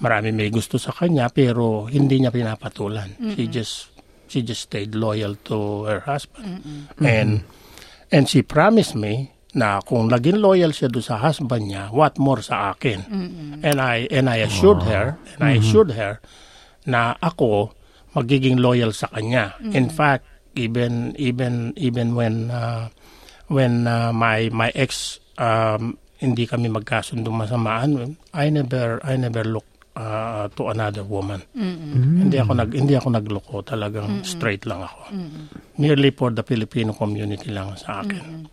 Marami 0.00 0.32
may 0.32 0.48
gusto 0.48 0.80
sa 0.80 0.96
kanya 0.96 1.28
pero 1.28 1.84
hindi 1.84 2.24
niya 2.24 2.32
pinapatulan. 2.32 3.20
She 3.36 3.52
just 3.52 3.92
she 4.32 4.40
just 4.40 4.70
stayed 4.70 4.96
loyal 4.96 5.36
to 5.44 5.84
her 5.84 6.00
husband. 6.08 6.64
And 7.04 7.44
and 8.08 8.24
she 8.24 8.40
promised 8.40 8.96
me 8.96 9.28
na 9.52 9.82
kung 9.82 10.08
naging 10.08 10.38
loyal 10.38 10.70
siya 10.70 10.88
do 10.88 11.02
sa 11.02 11.18
husband 11.20 11.68
niya, 11.68 11.90
what 11.92 12.16
more 12.16 12.40
sa 12.40 12.72
akin. 12.72 13.02
And 13.60 13.76
I 13.76 14.08
and 14.08 14.30
I 14.30 14.40
assured 14.46 14.82
her, 14.88 15.18
and 15.36 15.42
I 15.42 15.58
assured 15.60 15.92
her 15.98 16.22
na 16.88 17.18
ako 17.20 17.76
magiging 18.16 18.56
loyal 18.58 18.96
sa 18.96 19.12
kanya. 19.12 19.52
In 19.60 19.92
fact, 19.92 20.24
even 20.56 21.12
even 21.20 21.76
even 21.76 22.16
when 22.16 22.48
uh, 22.48 22.88
when 23.50 23.84
uh, 23.90 24.14
my 24.14 24.48
my 24.54 24.70
ex 24.72 25.18
um, 25.36 25.98
hindi 26.22 26.46
kami 26.46 26.70
magkasundo 26.70 27.34
masamaan, 27.34 28.14
I 28.30 28.48
never 28.48 29.02
I 29.02 29.18
never 29.18 29.42
look 29.42 29.66
uh, 29.98 30.46
to 30.54 30.70
another 30.70 31.02
woman. 31.02 31.42
Hindi 32.22 32.36
ako 32.38 32.52
nag 32.54 32.70
hindi 32.70 32.94
ako 32.94 33.08
nagloko, 33.10 33.56
talagang 33.66 34.22
straight 34.22 34.64
lang 34.64 34.86
ako. 34.86 35.10
Merely 35.76 36.14
for 36.14 36.30
the 36.30 36.46
Filipino 36.46 36.94
community 36.94 37.50
lang 37.50 37.74
sa 37.74 38.06
akin. 38.06 38.46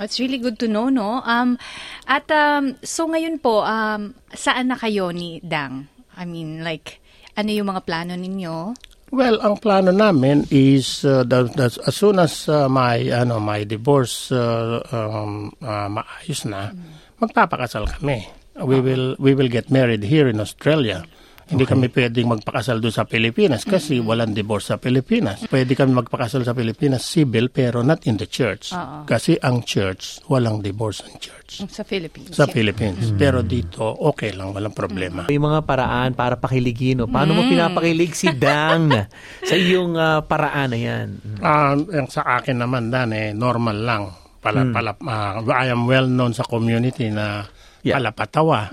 It's 0.00 0.16
really 0.16 0.40
good 0.40 0.56
to 0.62 0.66
know, 0.70 0.88
no? 0.88 1.20
Um, 1.28 1.60
at 2.08 2.24
um, 2.32 2.78
so 2.80 3.04
ngayon 3.04 3.42
po, 3.42 3.60
um, 3.66 4.16
saan 4.32 4.72
na 4.72 4.76
kayo 4.78 5.12
ni 5.12 5.44
Dang? 5.44 5.92
I 6.16 6.24
mean, 6.24 6.64
like, 6.64 7.04
ano 7.36 7.52
yung 7.52 7.68
mga 7.68 7.84
plano 7.84 8.16
ninyo? 8.16 8.72
Well, 9.10 9.42
ang 9.42 9.58
plano 9.58 9.90
namin 9.90 10.46
is 10.54 11.02
uh, 11.02 11.26
that, 11.26 11.58
that 11.58 11.74
as 11.82 11.94
soon 11.98 12.22
as 12.22 12.46
uh, 12.46 12.70
my 12.70 13.10
ano 13.10 13.42
my 13.42 13.66
divorce 13.66 14.30
uh, 14.30 14.86
um, 14.94 15.50
uh, 15.58 15.90
maayos 15.90 16.46
na, 16.46 16.70
magpapakasal 17.18 17.90
kami. 17.90 18.30
We 18.60 18.78
will 18.78 19.18
we 19.18 19.34
will 19.34 19.50
get 19.50 19.66
married 19.66 20.06
here 20.06 20.30
in 20.30 20.38
Australia. 20.38 21.02
Hindi 21.50 21.66
kami 21.66 21.90
pwedeng 21.90 22.30
magpakasal 22.30 22.78
doon 22.78 22.94
sa 22.94 23.02
Pilipinas 23.02 23.66
kasi 23.66 23.98
walang 23.98 24.30
divorce 24.30 24.70
sa 24.70 24.78
Pilipinas. 24.78 25.42
Pwede 25.44 25.74
kami 25.74 25.90
magpakasal 25.92 26.46
sa 26.46 26.54
Pilipinas 26.54 27.02
civil 27.02 27.50
pero 27.50 27.82
not 27.82 28.06
in 28.06 28.14
the 28.14 28.24
church. 28.24 28.70
Kasi 29.04 29.34
ang 29.36 29.60
church, 29.60 30.22
walang 30.26 30.62
divorce 30.62 31.02
ang 31.02 31.18
church 31.18 31.66
Sa 31.66 31.82
Philippines. 31.82 32.30
sa 32.30 32.46
Philippines. 32.46 33.10
Pero 33.12 33.42
dito, 33.42 33.82
okay 33.82 34.30
lang, 34.30 34.54
walang 34.54 34.70
problema. 34.70 35.26
Yung 35.26 35.42
mga 35.44 35.66
paraan 35.66 36.14
para 36.14 36.38
pakiligin. 36.38 37.02
No? 37.02 37.10
Paano 37.10 37.34
mo 37.34 37.42
pinapakilig 37.42 38.14
si 38.14 38.30
Dang 38.30 38.94
sa 39.50 39.54
iyong 39.54 39.98
ah, 39.98 40.22
paraan 40.22 40.70
na 40.70 40.78
yan? 40.78 41.08
Ah, 41.42 41.74
yung 41.74 42.06
sa 42.06 42.38
akin 42.38 42.54
naman 42.56 42.88
dan 42.88 43.10
eh 43.10 43.34
normal 43.34 43.74
lang. 43.76 44.02
Pala, 44.38 44.64
pala, 44.70 44.94
ah, 45.02 45.42
I 45.58 45.68
am 45.68 45.84
well 45.84 46.06
known 46.06 46.30
sa 46.30 46.46
community 46.46 47.10
na 47.10 47.44
Yeah. 47.80 47.96
palapatawa. 47.96 48.68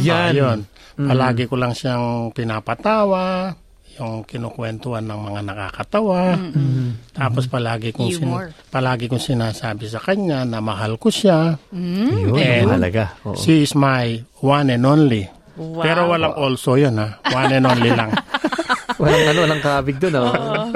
Yan. 0.00 0.08
Ah, 0.08 0.32
yun. 0.32 0.58
Palagi 0.96 1.44
ko 1.44 1.54
lang 1.54 1.72
siyang 1.72 2.32
pinapatawa, 2.32 3.52
yung 3.96 4.24
kinukwentuhan 4.24 5.04
ng 5.04 5.20
mga 5.22 5.40
nakakatawa. 5.44 6.36
Tapos 7.12 7.44
palagi 7.46 7.92
kong 7.92 8.12
sin- 8.12 8.32
palagi 8.68 9.04
kong 9.06 9.20
sinasabi 9.20 9.86
sa 9.86 10.00
kanya 10.00 10.44
na 10.44 10.60
mahal 10.60 10.96
ko 10.96 11.08
siya. 11.08 11.56
Yun, 11.72 12.36
Eh, 12.36 12.64
mahalaga. 12.64 13.16
Oo. 13.24 13.36
She 13.36 13.60
is 13.60 13.72
my 13.72 14.16
one 14.40 14.68
and 14.68 14.84
only. 14.84 15.24
Wow. 15.56 15.80
Pero 15.80 16.00
walang 16.08 16.36
also 16.36 16.76
yun 16.76 16.96
ha. 16.96 17.16
One 17.26 17.48
and 17.50 17.64
only 17.64 17.88
lang. 17.88 18.12
walang 19.00 19.24
ano, 19.26 19.38
walang 19.48 19.62
kabig 19.64 19.96
doon. 19.96 20.16
Oh. 20.20 20.68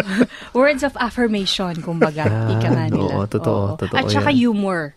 Words 0.56 0.80
of 0.82 0.96
affirmation, 0.96 1.76
kumbaga. 1.80 2.24
Yan. 2.24 2.56
ika 2.56 2.68
nga 2.68 2.84
nila. 2.88 3.12
Oo, 3.14 3.24
totoo, 3.24 3.76
totoo 3.76 3.96
At 3.96 4.08
saka 4.08 4.32
yan. 4.32 4.48
humor. 4.48 4.96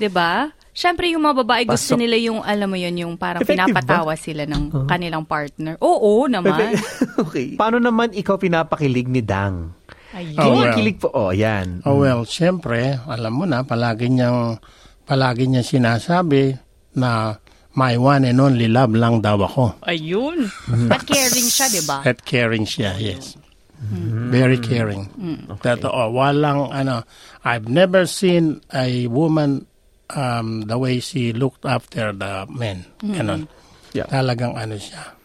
'Di 0.00 0.08
ba? 0.08 0.48
Siyempre, 0.70 1.12
yung 1.12 1.26
mga 1.26 1.44
babae 1.44 1.62
gusto 1.68 1.92
Pasok. 1.92 2.00
nila 2.00 2.16
yung, 2.16 2.40
alam 2.40 2.70
mo 2.70 2.78
yun, 2.78 2.94
yung 2.94 3.14
parang 3.18 3.42
Effective 3.42 3.74
ba? 3.74 3.84
pinapatawa 3.84 4.14
sila 4.14 4.42
ng 4.46 4.86
kanilang 4.88 5.26
partner. 5.26 5.74
Oo, 5.82 6.30
naman. 6.30 6.78
okay. 7.26 7.58
Paano 7.58 7.82
naman 7.82 8.14
ikaw 8.14 8.38
pinapakilig 8.38 9.10
ni 9.10 9.20
Dang? 9.20 9.76
Ayun. 10.14 10.38
Oh, 10.38 10.56
well. 10.56 10.72
Kinikilig 10.72 10.96
po. 11.02 11.08
Oh, 11.10 11.30
yan. 11.34 11.82
Oh 11.84 12.00
well, 12.00 12.22
siyempre, 12.22 12.96
alam 13.02 13.32
mo 13.34 13.44
na, 13.44 13.66
palagi 13.66 14.08
niyang, 14.08 14.62
palagi 15.04 15.50
niya 15.50 15.66
sinasabi 15.66 16.54
na 16.96 17.36
my 17.74 17.94
one 17.98 18.26
and 18.26 18.38
only 18.38 18.66
love 18.66 18.94
lang 18.94 19.22
daw 19.22 19.38
ako. 19.42 19.78
Ayun. 19.86 20.50
At 20.90 21.06
caring 21.06 21.50
siya, 21.50 21.66
di 21.70 21.82
ba? 21.82 22.02
At 22.02 22.22
caring 22.22 22.66
siya, 22.66 22.94
yes. 22.96 23.38
Very 24.30 24.60
caring. 24.60 25.08
Totoo, 25.62 26.12
walang, 26.12 26.68
ano, 26.74 27.06
I've 27.46 27.66
never 27.70 28.04
seen 28.04 28.60
a 28.74 29.08
woman 29.08 29.69
um, 30.14 30.66
the 30.66 30.78
way 30.78 30.98
she 31.00 31.32
looked 31.32 31.64
after 31.64 32.12
the 32.12 32.46
men. 32.50 32.86
Ganon. 33.02 33.48
Yeah. 33.92 34.06
Talagang 34.06 34.54
ano 34.54 34.78
siya. 34.78 35.18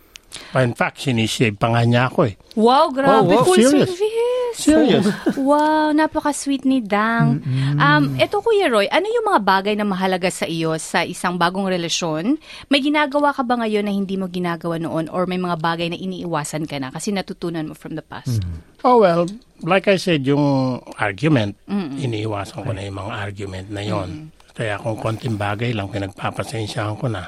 In 0.55 0.75
fact, 0.75 0.99
sinishave 1.03 1.55
pa 1.55 1.71
nga 1.71 1.83
niya 1.87 2.11
ako 2.11 2.27
eh. 2.27 2.35
Wow, 2.59 2.91
grabe. 2.91 3.31
Oh, 3.35 3.39
wow, 3.39 3.43
Full 3.47 3.55
serious. 3.59 3.91
service. 3.91 4.35
Serious. 4.55 5.05
Wow, 5.35 5.91
napaka-sweet 5.91 6.63
ni 6.63 6.79
Dang. 6.79 7.43
Um, 7.75 8.15
eto 8.15 8.39
Kuya 8.39 8.71
Roy, 8.71 8.87
ano 8.87 9.03
yung 9.03 9.27
mga 9.27 9.41
bagay 9.43 9.75
na 9.75 9.83
mahalaga 9.83 10.31
sa 10.31 10.47
iyo 10.47 10.79
sa 10.79 11.03
isang 11.03 11.35
bagong 11.35 11.67
relasyon? 11.67 12.39
May 12.71 12.79
ginagawa 12.79 13.35
ka 13.35 13.43
ba 13.43 13.59
ngayon 13.59 13.83
na 13.83 13.91
hindi 13.91 14.15
mo 14.15 14.31
ginagawa 14.31 14.79
noon 14.79 15.11
or 15.11 15.27
may 15.27 15.35
mga 15.35 15.59
bagay 15.59 15.91
na 15.91 15.99
iniiwasan 15.99 16.71
ka 16.71 16.79
na 16.79 16.87
kasi 16.87 17.11
natutunan 17.11 17.67
mo 17.67 17.75
from 17.75 17.99
the 17.99 18.03
past? 18.03 18.39
Oh 18.87 19.03
well, 19.03 19.27
like 19.59 19.91
I 19.91 19.99
said, 19.99 20.23
yung 20.23 20.79
argument, 20.95 21.59
iniiwasan 21.99 22.63
ko 22.63 22.71
na 22.71 22.87
yung 22.87 22.95
mga 22.95 23.11
argument 23.11 23.67
na 23.75 23.83
yon. 23.83 24.31
Kaya 24.55 24.79
kung 24.79 24.95
konting 24.95 25.35
bagay 25.35 25.75
lang, 25.75 25.91
pinagpapasensyahan 25.91 26.95
ko 26.95 27.11
na. 27.11 27.27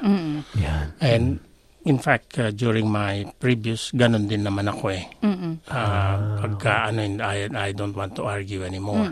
Yan. 0.55 0.95
And 1.03 1.25
in 1.83 1.99
fact, 1.99 2.39
uh, 2.39 2.55
during 2.55 2.87
my 2.87 3.27
previous, 3.39 3.91
ganun 3.91 4.31
din 4.31 4.47
naman 4.47 4.71
ako 4.71 4.95
eh. 4.95 5.03
Ah, 5.67 6.39
pagka 6.39 6.91
ano, 6.91 7.03
I, 7.19 7.51
I 7.51 7.69
don't 7.75 7.95
want 7.95 8.15
to 8.15 8.23
argue 8.27 8.63
anymore. 8.63 9.07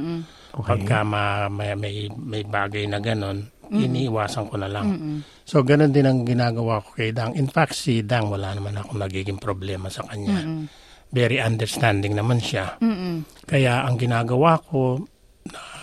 Pagka 0.55 1.03
ma, 1.03 1.51
may, 1.51 1.75
may, 1.75 2.07
may 2.15 2.43
bagay 2.47 2.87
na 2.87 3.03
ganun, 3.03 3.51
iniiwasan 3.67 4.47
ko 4.47 4.55
na 4.63 4.71
lang. 4.71 5.19
So, 5.43 5.59
ganun 5.67 5.91
din 5.91 6.07
ang 6.07 6.23
ginagawa 6.23 6.79
ko 6.79 6.95
kay 6.95 7.11
Dang. 7.11 7.35
In 7.35 7.51
fact, 7.51 7.75
si 7.75 7.99
Dang, 7.99 8.31
wala 8.31 8.55
naman 8.55 8.79
akong 8.79 8.99
nagiging 8.99 9.39
problema 9.43 9.91
sa 9.91 10.07
kanya. 10.07 10.39
Very 11.11 11.39
understanding 11.39 12.15
naman 12.15 12.39
siya. 12.39 12.79
Kaya 13.43 13.83
ang 13.83 13.99
ginagawa 13.99 14.55
ko, 14.63 15.03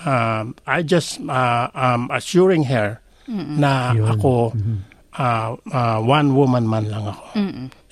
um, 0.06 0.54
I 0.66 0.82
just 0.82 1.20
uh, 1.24 1.68
um, 1.74 2.10
assuring 2.12 2.68
her 2.70 3.00
na 3.30 3.94
ako 3.94 4.52
uh, 5.16 5.56
uh, 5.72 5.98
one 6.02 6.34
woman 6.34 6.66
man 6.68 6.90
lang 6.90 7.06
ako. 7.08 7.24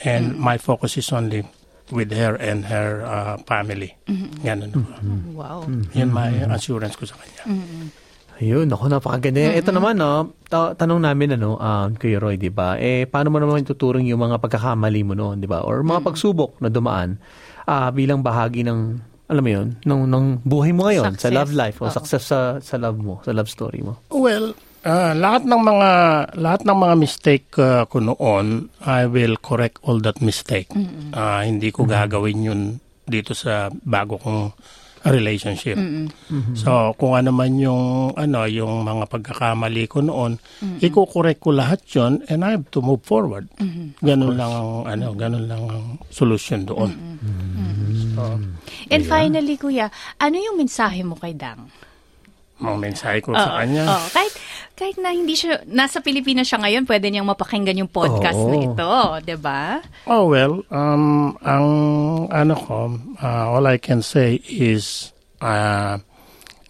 And 0.05 0.37
my 0.37 0.57
focus 0.59 0.97
is 0.97 1.09
only 1.13 1.45
with 1.91 2.15
her 2.15 2.39
and 2.39 2.67
her 2.67 3.03
uh, 3.03 3.37
family. 3.45 3.95
Ganun. 4.43 4.71
ako. 4.75 4.89
Wow. 5.35 5.61
Yun 5.95 6.11
my 6.11 6.31
assurance 6.55 6.95
ko 6.95 7.07
sa 7.07 7.19
kanya. 7.19 7.43
Ayun, 8.41 8.73
ako 8.73 8.89
napakaganda. 8.89 9.53
Ito 9.53 9.69
naman, 9.69 10.01
no, 10.01 10.33
ta- 10.49 10.73
tanong 10.73 11.05
namin, 11.05 11.37
ano, 11.37 11.61
um, 11.61 11.93
Kuya 11.93 12.17
Roy, 12.17 12.41
di 12.41 12.49
ba? 12.49 12.81
Eh, 12.81 13.05
paano 13.05 13.29
mo 13.29 13.37
naman 13.37 13.69
tuturing 13.69 14.09
yung 14.09 14.25
mga 14.25 14.41
pagkakamali 14.41 15.05
mo 15.05 15.13
noon, 15.13 15.45
di 15.45 15.49
ba? 15.49 15.61
Or 15.61 15.85
mga 15.85 16.01
pagsubok 16.01 16.57
na 16.57 16.73
dumaan 16.73 17.21
ah, 17.69 17.93
bilang 17.93 18.25
bahagi 18.25 18.65
ng, 18.65 18.97
alam 19.31 19.43
mo 19.47 19.51
yun, 19.55 19.69
ng, 19.87 20.03
ng 20.11 20.25
buhay 20.43 20.75
mo 20.75 20.91
ngayon, 20.91 21.15
sa 21.15 21.31
Success. 21.31 21.39
love 21.39 21.53
life, 21.55 21.77
o 21.79 21.87
Oo. 21.87 21.95
success 21.95 22.25
sa, 22.27 22.41
sa 22.59 22.77
love 22.83 22.99
mo, 22.99 23.23
sa 23.23 23.31
love 23.31 23.47
story 23.47 23.79
mo. 23.81 24.03
Well, 24.11 24.59
uh, 24.83 25.13
lahat 25.15 25.47
ng 25.47 25.63
mga 25.63 25.91
lahat 26.35 26.61
ng 26.67 26.79
mga 26.83 26.95
mistake 26.99 27.49
uh, 27.63 27.87
ko 27.87 28.03
noon, 28.03 28.75
I 28.83 29.07
will 29.07 29.39
correct 29.39 29.79
all 29.87 30.03
that 30.03 30.19
mistake. 30.19 30.67
Ah, 31.15 31.47
hindi 31.47 31.71
ko 31.71 31.87
gagawin 31.87 32.43
yun 32.43 32.61
dito 33.07 33.35
sa 33.35 33.71
bago 33.87 34.19
kong 34.19 34.51
relationship. 35.01 35.81
So, 36.53 36.93
kung 37.01 37.17
ano 37.17 37.33
man 37.33 37.57
yung 37.57 38.13
ano, 38.21 38.45
yung 38.45 38.85
mga 38.85 39.09
pagkakamali 39.09 39.89
ko 39.89 40.05
noon, 40.05 40.37
iko-correct 40.77 41.41
ko 41.41 41.57
lahat 41.57 41.81
'yon 41.89 42.21
and 42.29 42.45
I 42.45 42.53
have 42.61 42.69
to 42.77 42.85
move 42.85 43.01
forward. 43.01 43.49
Ganun 44.05 44.37
lang 44.37 44.53
ang 44.53 44.71
ano, 44.85 45.17
ganun 45.17 45.49
lang 45.49 45.63
ang 45.73 45.85
solution 46.13 46.69
doon. 46.69 47.17
So, 48.21 48.93
And 48.93 49.03
finally, 49.09 49.57
Kuya, 49.57 49.89
ano 50.21 50.37
yung 50.37 50.61
mensahe 50.61 51.01
mo 51.01 51.17
kay 51.17 51.33
Dang? 51.33 51.73
mga 52.61 52.77
mensahe 52.77 53.19
ko 53.25 53.33
sa 53.33 53.65
kanya. 53.65 53.89
Oo. 53.89 54.07
kahit, 54.13 54.35
kahit 54.77 54.97
na 55.01 55.11
hindi 55.17 55.33
siya, 55.33 55.65
nasa 55.67 56.05
Pilipinas 56.05 56.47
siya 56.47 56.61
ngayon, 56.61 56.85
pwede 56.85 57.09
niyang 57.09 57.29
mapakinggan 57.29 57.81
yung 57.81 57.91
podcast 57.91 58.37
Oo. 58.37 58.53
na 58.53 58.57
ito, 58.61 58.93
di 59.25 59.37
ba? 59.41 59.81
Oh 60.05 60.29
well, 60.29 60.61
um, 60.69 61.35
ang 61.41 61.67
ano 62.29 62.55
ko, 62.55 62.79
uh, 63.17 63.45
all 63.49 63.65
I 63.65 63.81
can 63.81 64.05
say 64.05 64.45
is, 64.45 65.11
uh, 65.41 65.97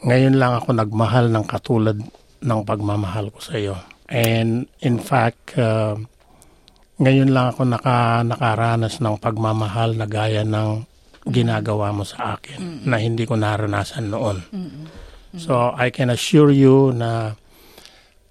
ngayon 0.07 0.39
lang 0.39 0.57
ako 0.63 0.79
nagmahal 0.79 1.29
ng 1.29 1.45
katulad 1.45 1.99
ng 2.41 2.61
pagmamahal 2.65 3.29
ko 3.35 3.39
sa 3.43 3.59
iyo. 3.59 3.77
And 4.09 4.67
in 4.81 4.97
fact, 5.03 5.59
uh, 5.61 5.99
ngayon 7.03 7.31
lang 7.35 7.53
ako 7.53 7.69
naka, 7.69 8.25
nakaranas 8.25 8.99
ng 9.03 9.17
pagmamahal 9.21 9.99
na 9.99 10.07
gaya 10.09 10.47
ng 10.47 10.90
ginagawa 11.23 11.93
mo 11.93 12.03
sa 12.03 12.35
akin 12.35 12.85
na 12.85 12.97
hindi 12.97 13.25
ko 13.25 13.37
naranasan 13.37 14.09
noon. 14.09 14.39
So 15.37 15.71
I 15.71 15.89
can 15.89 16.11
assure 16.11 16.51
you 16.51 16.91
na 16.91 17.37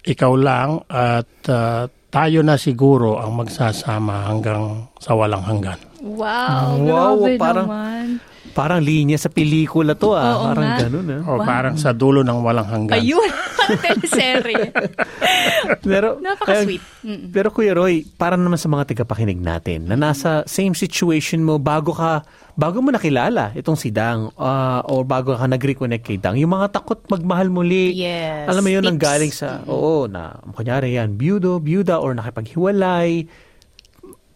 ikaw 0.00 0.32
lang 0.34 0.84
at 0.86 1.28
uh, 1.46 1.84
tayo 2.08 2.40
na 2.40 2.56
siguro 2.56 3.16
ang 3.16 3.36
magsasama 3.36 4.26
hanggang 4.26 4.90
sa 4.98 5.14
walang 5.14 5.44
hanggan. 5.44 5.78
Wow, 6.00 6.80
Wow, 6.80 7.12
grabe 7.20 7.36
parang- 7.36 7.68
naman. 7.68 8.06
Parang 8.50 8.82
linya 8.82 9.14
sa 9.14 9.28
pelikula 9.28 9.94
to 9.94 10.10
ah. 10.10 10.34
Oo 10.34 10.44
parang 10.50 10.64
nga. 10.66 10.78
ganun 10.82 11.06
ah. 11.12 11.22
O 11.24 11.38
parang 11.38 11.74
sa 11.76 11.92
dulo 11.92 12.20
ng 12.20 12.38
walang 12.40 12.66
hanggan. 12.66 12.98
Ayun, 12.98 13.30
teleserye. 13.84 14.74
Pero, 15.86 16.18
Napaka-sweet. 16.18 16.82
ayun, 17.06 17.30
pero 17.30 17.48
Kuya 17.48 17.72
Roy, 17.72 18.02
para 18.04 18.34
naman 18.34 18.58
sa 18.58 18.66
mga 18.66 18.90
tagapakinig 18.90 19.38
natin 19.38 19.86
na 19.86 19.94
nasa 19.94 20.42
same 20.44 20.74
situation 20.74 21.40
mo 21.40 21.56
bago 21.56 21.94
ka, 21.94 22.26
bago 22.52 22.82
mo 22.82 22.90
nakilala 22.90 23.54
itong 23.54 23.78
si 23.78 23.88
Dang 23.88 24.34
ah, 24.34 24.82
or 24.84 25.06
bago 25.06 25.32
ka 25.32 25.46
nag-reconnect 25.46 26.02
kay 26.02 26.18
Dang, 26.18 26.34
yung 26.34 26.50
mga 26.50 26.74
takot 26.74 26.98
magmahal 27.06 27.48
muli. 27.48 27.94
Yes, 27.94 28.50
Alam 28.50 28.62
mo 28.62 28.70
yun, 28.70 28.84
ang 28.84 28.98
galing 28.98 29.30
sa, 29.30 29.62
oo, 29.64 30.04
na 30.04 30.34
kunyari 30.50 30.98
yan, 30.98 31.14
byudo, 31.14 31.62
byuda 31.62 31.96
or 31.96 32.12
nakipaghiwalay. 32.12 33.24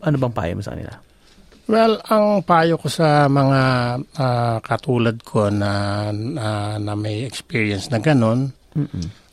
Ano 0.00 0.16
bang 0.16 0.32
payo 0.32 0.52
mo 0.54 0.62
sa 0.62 0.72
kanila? 0.72 0.92
Well, 1.64 1.96
ang 2.04 2.44
payo 2.44 2.76
ko 2.76 2.92
sa 2.92 3.24
mga 3.24 3.60
ah, 4.20 4.56
katulad 4.60 5.16
ko 5.24 5.48
na, 5.48 6.08
na, 6.12 6.76
na 6.76 6.92
may 6.92 7.24
experience 7.24 7.88
na 7.88 8.04
ganun, 8.04 8.52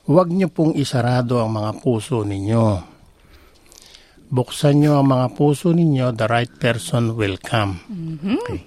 huwag 0.08 0.32
niyo 0.32 0.48
pong 0.48 0.72
isarado 0.80 1.44
ang 1.44 1.52
mga 1.52 1.72
puso 1.84 2.24
ninyo. 2.24 2.88
Buksan 4.32 4.80
niyo 4.80 5.04
ang 5.04 5.12
mga 5.12 5.28
puso 5.36 5.76
ninyo, 5.76 6.16
the 6.16 6.24
right 6.24 6.56
person 6.56 7.20
will 7.20 7.36
come. 7.36 7.84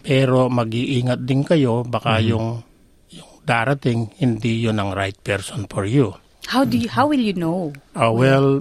Pero 0.05 0.53
mag-iingat 0.53 1.25
din 1.25 1.41
kayo, 1.41 1.89
baka 1.89 2.21
yung, 2.21 2.61
yung 3.09 3.33
darating, 3.49 4.13
hindi 4.21 4.61
yun 4.61 4.77
ang 4.77 4.93
right 4.93 5.17
person 5.17 5.65
for 5.65 5.89
you. 5.89 6.13
How 6.45 6.69
do 6.69 6.77
you, 6.77 6.93
how 6.93 7.09
will 7.09 7.25
you 7.25 7.33
know? 7.33 7.73
Ah, 7.97 8.13
well, 8.13 8.61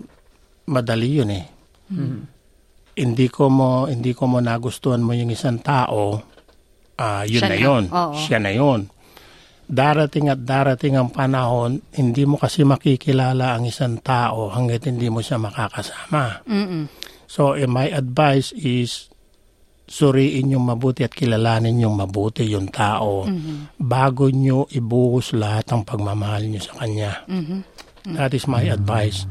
madali 0.64 1.20
yun 1.20 1.28
eh. 1.28 1.46
Hindi 2.94 3.26
ko 3.30 3.50
mo 3.50 3.90
hindi 3.90 4.14
ko 4.14 4.30
mo 4.30 4.38
nagustuhan 4.38 5.02
mo 5.02 5.18
yung 5.18 5.34
isang 5.34 5.58
tao, 5.60 6.22
ah 6.98 7.26
yun 7.26 7.42
Siya 7.42 7.50
na 7.50 7.58
na. 7.58 7.66
yun. 7.66 7.84
Oo. 7.90 8.14
Siya 8.16 8.38
na 8.38 8.52
yun. 8.54 8.82
Darating 9.64 10.28
at 10.30 10.44
darating 10.44 11.00
ang 11.00 11.10
panahon, 11.10 11.82
hindi 11.96 12.28
mo 12.28 12.38
kasi 12.38 12.62
makikilala 12.62 13.58
ang 13.58 13.66
isang 13.66 13.98
tao 13.98 14.52
hanggat 14.52 14.86
hindi 14.86 15.08
mo 15.10 15.24
siya 15.24 15.40
makakasama. 15.40 16.44
So, 17.26 17.58
eh, 17.58 17.66
my 17.66 17.90
advice 17.90 18.54
is 18.54 19.10
suriin 19.84 20.54
yung 20.54 20.68
mabuti 20.70 21.02
at 21.02 21.16
kilalanin 21.16 21.82
yung 21.82 21.98
mabuti 21.98 22.46
yung 22.46 22.70
tao 22.70 23.26
bago 23.76 24.30
nyo 24.30 24.68
ibuhos 24.70 25.34
lahat 25.34 25.74
ng 25.74 25.84
pagmamahal 25.84 26.44
nyo 26.46 26.62
sa 26.62 26.78
kanya. 26.84 27.26
That 28.06 28.36
is 28.36 28.46
my 28.46 28.68
advice. 28.68 29.26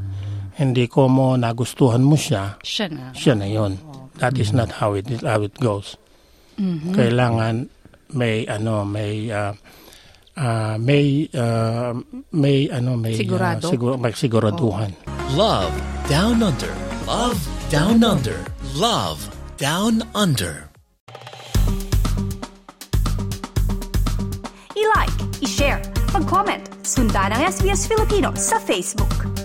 Hindi 0.52 0.84
ko 0.84 1.08
mo 1.08 1.34
nagustuhan 1.34 2.04
mo 2.04 2.12
siya, 2.14 2.60
Siya 2.60 2.86
na. 2.88 3.08
siya 3.12 3.34
na 3.34 3.48
yon. 3.48 3.72
That 4.20 4.36
is 4.36 4.52
not 4.52 4.68
how 4.70 4.92
it 4.92 5.08
how 5.24 5.40
it 5.40 5.56
goes. 5.56 5.96
Kailangan 6.92 7.72
may 8.12 8.44
ano 8.44 8.84
may 8.84 9.32
ah, 9.32 9.56
ah, 10.36 10.76
may 10.76 11.24
ah, 11.32 11.96
may 12.30 12.68
ano 12.68 12.94
may 12.94 13.16
ah, 13.16 13.20
Sigurado. 13.24 13.66
siguro 13.66 13.94
may 13.96 14.12
siguraduhan. 14.12 14.92
Love 15.32 15.72
Down 16.06 16.44
Under. 16.44 16.70
Love 17.08 17.40
Down 17.66 18.04
Under. 18.04 18.38
Love 18.76 19.18
Down 19.56 20.04
Under. 20.12 20.68
I-like, 24.76 25.16
i-share, 25.40 25.80
mag-comment, 26.12 26.68
sundan 26.84 27.32
ang 27.32 27.42
SBS 27.42 27.88
Filipino 27.88 28.32
sa 28.34 28.60
Facebook. 28.60 29.41